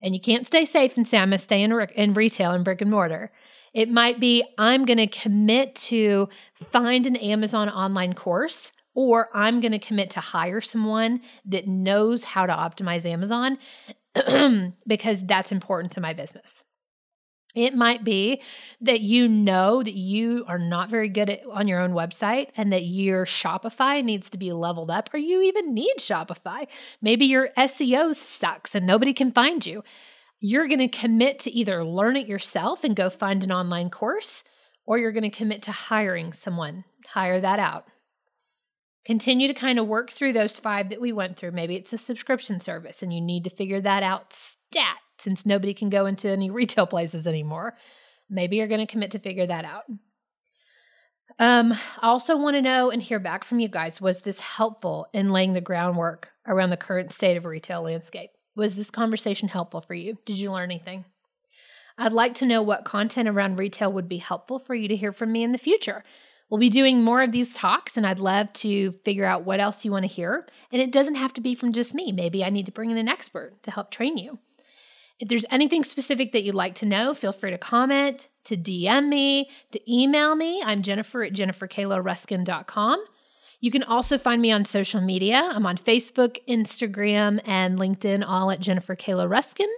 And 0.00 0.14
you 0.14 0.20
can't 0.20 0.46
stay 0.46 0.64
safe 0.64 0.96
and 0.96 1.08
say, 1.08 1.18
I'm 1.18 1.30
going 1.30 1.38
to 1.38 1.44
stay 1.44 1.62
in, 1.62 1.72
in 1.96 2.14
retail 2.14 2.52
and 2.52 2.64
brick 2.64 2.80
and 2.80 2.90
mortar. 2.90 3.32
It 3.76 3.90
might 3.90 4.18
be 4.18 4.42
I'm 4.56 4.86
going 4.86 4.96
to 4.96 5.06
commit 5.06 5.74
to 5.74 6.30
find 6.54 7.06
an 7.06 7.14
Amazon 7.14 7.68
online 7.68 8.14
course 8.14 8.72
or 8.94 9.28
I'm 9.34 9.60
going 9.60 9.72
to 9.72 9.78
commit 9.78 10.08
to 10.12 10.20
hire 10.20 10.62
someone 10.62 11.20
that 11.44 11.68
knows 11.68 12.24
how 12.24 12.46
to 12.46 12.54
optimize 12.54 13.04
Amazon 13.04 13.58
because 14.86 15.26
that's 15.26 15.52
important 15.52 15.92
to 15.92 16.00
my 16.00 16.14
business. 16.14 16.64
It 17.54 17.74
might 17.74 18.02
be 18.02 18.40
that 18.80 19.00
you 19.00 19.28
know 19.28 19.82
that 19.82 19.94
you 19.94 20.46
are 20.48 20.58
not 20.58 20.88
very 20.88 21.10
good 21.10 21.28
at, 21.28 21.40
on 21.46 21.68
your 21.68 21.80
own 21.80 21.92
website 21.92 22.48
and 22.56 22.72
that 22.72 22.84
your 22.84 23.26
Shopify 23.26 24.02
needs 24.02 24.30
to 24.30 24.38
be 24.38 24.52
leveled 24.52 24.90
up, 24.90 25.12
or 25.12 25.18
you 25.18 25.42
even 25.42 25.74
need 25.74 25.96
Shopify. 25.98 26.66
Maybe 27.02 27.26
your 27.26 27.50
SEO 27.58 28.14
sucks 28.14 28.74
and 28.74 28.86
nobody 28.86 29.12
can 29.12 29.32
find 29.32 29.64
you 29.66 29.82
you're 30.40 30.68
going 30.68 30.78
to 30.78 30.88
commit 30.88 31.38
to 31.40 31.50
either 31.50 31.84
learn 31.84 32.16
it 32.16 32.26
yourself 32.26 32.84
and 32.84 32.94
go 32.94 33.10
find 33.10 33.42
an 33.42 33.52
online 33.52 33.90
course, 33.90 34.44
or 34.86 34.98
you're 34.98 35.12
going 35.12 35.22
to 35.22 35.30
commit 35.30 35.62
to 35.62 35.72
hiring 35.72 36.32
someone, 36.32 36.84
hire 37.08 37.40
that 37.40 37.58
out. 37.58 37.84
Continue 39.04 39.48
to 39.48 39.54
kind 39.54 39.78
of 39.78 39.86
work 39.86 40.10
through 40.10 40.32
those 40.32 40.58
five 40.58 40.90
that 40.90 41.00
we 41.00 41.12
went 41.12 41.36
through. 41.36 41.52
Maybe 41.52 41.76
it's 41.76 41.92
a 41.92 41.98
subscription 41.98 42.58
service 42.60 43.02
and 43.02 43.12
you 43.12 43.20
need 43.20 43.44
to 43.44 43.50
figure 43.50 43.80
that 43.80 44.02
out 44.02 44.32
stat 44.32 44.96
since 45.18 45.46
nobody 45.46 45.74
can 45.74 45.88
go 45.88 46.06
into 46.06 46.28
any 46.28 46.50
retail 46.50 46.86
places 46.86 47.26
anymore. 47.26 47.76
Maybe 48.28 48.56
you're 48.56 48.66
going 48.66 48.84
to 48.84 48.92
commit 48.92 49.12
to 49.12 49.20
figure 49.20 49.46
that 49.46 49.64
out. 49.64 49.84
Um, 51.38 51.72
I 51.72 52.08
also 52.08 52.36
want 52.36 52.56
to 52.56 52.62
know 52.62 52.90
and 52.90 53.02
hear 53.02 53.20
back 53.20 53.44
from 53.44 53.60
you 53.60 53.68
guys 53.68 54.00
was 54.00 54.22
this 54.22 54.40
helpful 54.40 55.06
in 55.12 55.30
laying 55.30 55.52
the 55.52 55.60
groundwork 55.60 56.30
around 56.46 56.70
the 56.70 56.76
current 56.76 57.12
state 57.12 57.36
of 57.36 57.44
retail 57.44 57.82
landscape? 57.82 58.30
Was 58.56 58.74
this 58.74 58.90
conversation 58.90 59.48
helpful 59.48 59.80
for 59.80 59.94
you? 59.94 60.16
Did 60.24 60.38
you 60.38 60.50
learn 60.50 60.70
anything? 60.70 61.04
I'd 61.98 62.12
like 62.12 62.34
to 62.34 62.46
know 62.46 62.62
what 62.62 62.84
content 62.84 63.28
around 63.28 63.56
retail 63.56 63.92
would 63.92 64.08
be 64.08 64.18
helpful 64.18 64.58
for 64.58 64.74
you 64.74 64.88
to 64.88 64.96
hear 64.96 65.12
from 65.12 65.30
me 65.30 65.42
in 65.42 65.52
the 65.52 65.58
future. 65.58 66.02
We'll 66.48 66.60
be 66.60 66.70
doing 66.70 67.02
more 67.02 67.22
of 67.22 67.32
these 67.32 67.52
talks, 67.52 67.96
and 67.96 68.06
I'd 68.06 68.20
love 68.20 68.52
to 68.54 68.92
figure 68.92 69.24
out 69.24 69.44
what 69.44 69.60
else 69.60 69.84
you 69.84 69.90
want 69.90 70.04
to 70.04 70.08
hear. 70.12 70.46
And 70.72 70.80
it 70.80 70.92
doesn't 70.92 71.16
have 71.16 71.34
to 71.34 71.40
be 71.40 71.54
from 71.54 71.72
just 71.72 71.94
me. 71.94 72.12
Maybe 72.12 72.44
I 72.44 72.50
need 72.50 72.66
to 72.66 72.72
bring 72.72 72.90
in 72.90 72.96
an 72.96 73.08
expert 73.08 73.62
to 73.64 73.70
help 73.70 73.90
train 73.90 74.16
you. 74.16 74.38
If 75.18 75.28
there's 75.28 75.46
anything 75.50 75.82
specific 75.82 76.32
that 76.32 76.42
you'd 76.42 76.54
like 76.54 76.74
to 76.76 76.86
know, 76.86 77.14
feel 77.14 77.32
free 77.32 77.50
to 77.50 77.58
comment, 77.58 78.28
to 78.44 78.56
DM 78.56 79.08
me, 79.08 79.48
to 79.72 79.92
email 79.92 80.34
me. 80.34 80.62
I'm 80.64 80.82
Jennifer 80.82 81.22
at 81.22 81.32
jenniferkaloruskin.com. 81.32 83.04
You 83.60 83.70
can 83.70 83.82
also 83.82 84.18
find 84.18 84.42
me 84.42 84.52
on 84.52 84.64
social 84.64 85.00
media. 85.00 85.36
I'm 85.36 85.66
on 85.66 85.78
Facebook, 85.78 86.38
Instagram, 86.48 87.40
and 87.44 87.78
LinkedIn, 87.78 88.24
all 88.26 88.50
at 88.50 88.60
Jennifer 88.60 88.94
Kayla 88.94 89.28
Ruskin. 89.28 89.68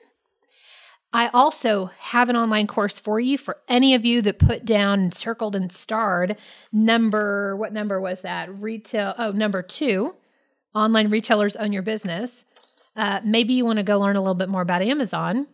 I 1.12 1.28
also 1.28 1.90
have 1.98 2.28
an 2.28 2.36
online 2.36 2.66
course 2.66 2.98
for 3.00 3.18
you 3.18 3.38
for 3.38 3.56
any 3.66 3.94
of 3.94 4.04
you 4.04 4.20
that 4.22 4.38
put 4.38 4.66
down 4.66 5.00
and 5.00 5.14
circled 5.14 5.56
and 5.56 5.72
starred 5.72 6.36
number, 6.70 7.56
what 7.56 7.72
number 7.72 7.98
was 7.98 8.20
that? 8.22 8.52
Retail, 8.60 9.14
oh, 9.16 9.32
number 9.32 9.62
two, 9.62 10.14
online 10.74 11.08
retailers 11.08 11.56
own 11.56 11.72
your 11.72 11.82
business. 11.82 12.44
Uh, 12.94 13.20
maybe 13.24 13.54
you 13.54 13.64
want 13.64 13.78
to 13.78 13.84
go 13.84 13.98
learn 13.98 14.16
a 14.16 14.20
little 14.20 14.34
bit 14.34 14.50
more 14.50 14.60
about 14.60 14.82
Amazon. 14.82 15.46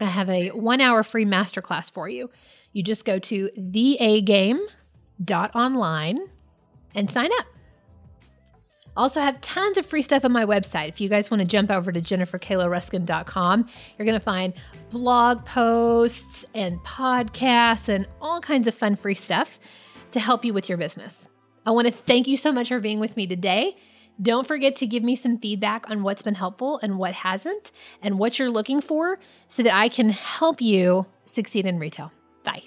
I 0.00 0.04
have 0.04 0.30
a 0.30 0.50
one 0.50 0.80
hour 0.80 1.02
free 1.02 1.24
masterclass 1.24 1.90
for 1.90 2.08
you. 2.08 2.30
You 2.72 2.84
just 2.84 3.04
go 3.04 3.18
to 3.18 3.50
theagame.online 3.58 6.18
and 6.94 7.10
sign 7.10 7.30
up. 7.38 7.46
Also, 8.96 9.20
have 9.20 9.40
tons 9.40 9.78
of 9.78 9.86
free 9.86 10.02
stuff 10.02 10.24
on 10.24 10.32
my 10.32 10.44
website. 10.44 10.88
If 10.88 11.00
you 11.00 11.08
guys 11.08 11.30
want 11.30 11.40
to 11.40 11.46
jump 11.46 11.70
over 11.70 11.92
to 11.92 12.00
jenniferkaloruskin.com, 12.00 13.68
you're 13.96 14.06
going 14.06 14.18
to 14.18 14.24
find 14.24 14.52
blog 14.90 15.44
posts 15.46 16.44
and 16.54 16.78
podcasts 16.80 17.88
and 17.88 18.06
all 18.20 18.40
kinds 18.40 18.66
of 18.66 18.74
fun 18.74 18.96
free 18.96 19.14
stuff 19.14 19.60
to 20.10 20.20
help 20.20 20.44
you 20.44 20.52
with 20.52 20.68
your 20.68 20.76
business. 20.76 21.28
I 21.64 21.70
want 21.70 21.86
to 21.86 21.92
thank 21.92 22.26
you 22.26 22.36
so 22.36 22.52
much 22.52 22.68
for 22.68 22.80
being 22.80 23.00
with 23.00 23.16
me 23.16 23.26
today. 23.26 23.76
Don't 24.20 24.46
forget 24.46 24.76
to 24.76 24.86
give 24.86 25.02
me 25.02 25.16
some 25.16 25.38
feedback 25.38 25.88
on 25.88 26.02
what's 26.02 26.22
been 26.22 26.34
helpful 26.34 26.78
and 26.82 26.98
what 26.98 27.14
hasn't, 27.14 27.72
and 28.02 28.18
what 28.18 28.38
you're 28.38 28.50
looking 28.50 28.80
for 28.80 29.18
so 29.48 29.62
that 29.62 29.74
I 29.74 29.88
can 29.88 30.10
help 30.10 30.60
you 30.60 31.06
succeed 31.24 31.64
in 31.64 31.78
retail. 31.78 32.12
Bye. 32.44 32.64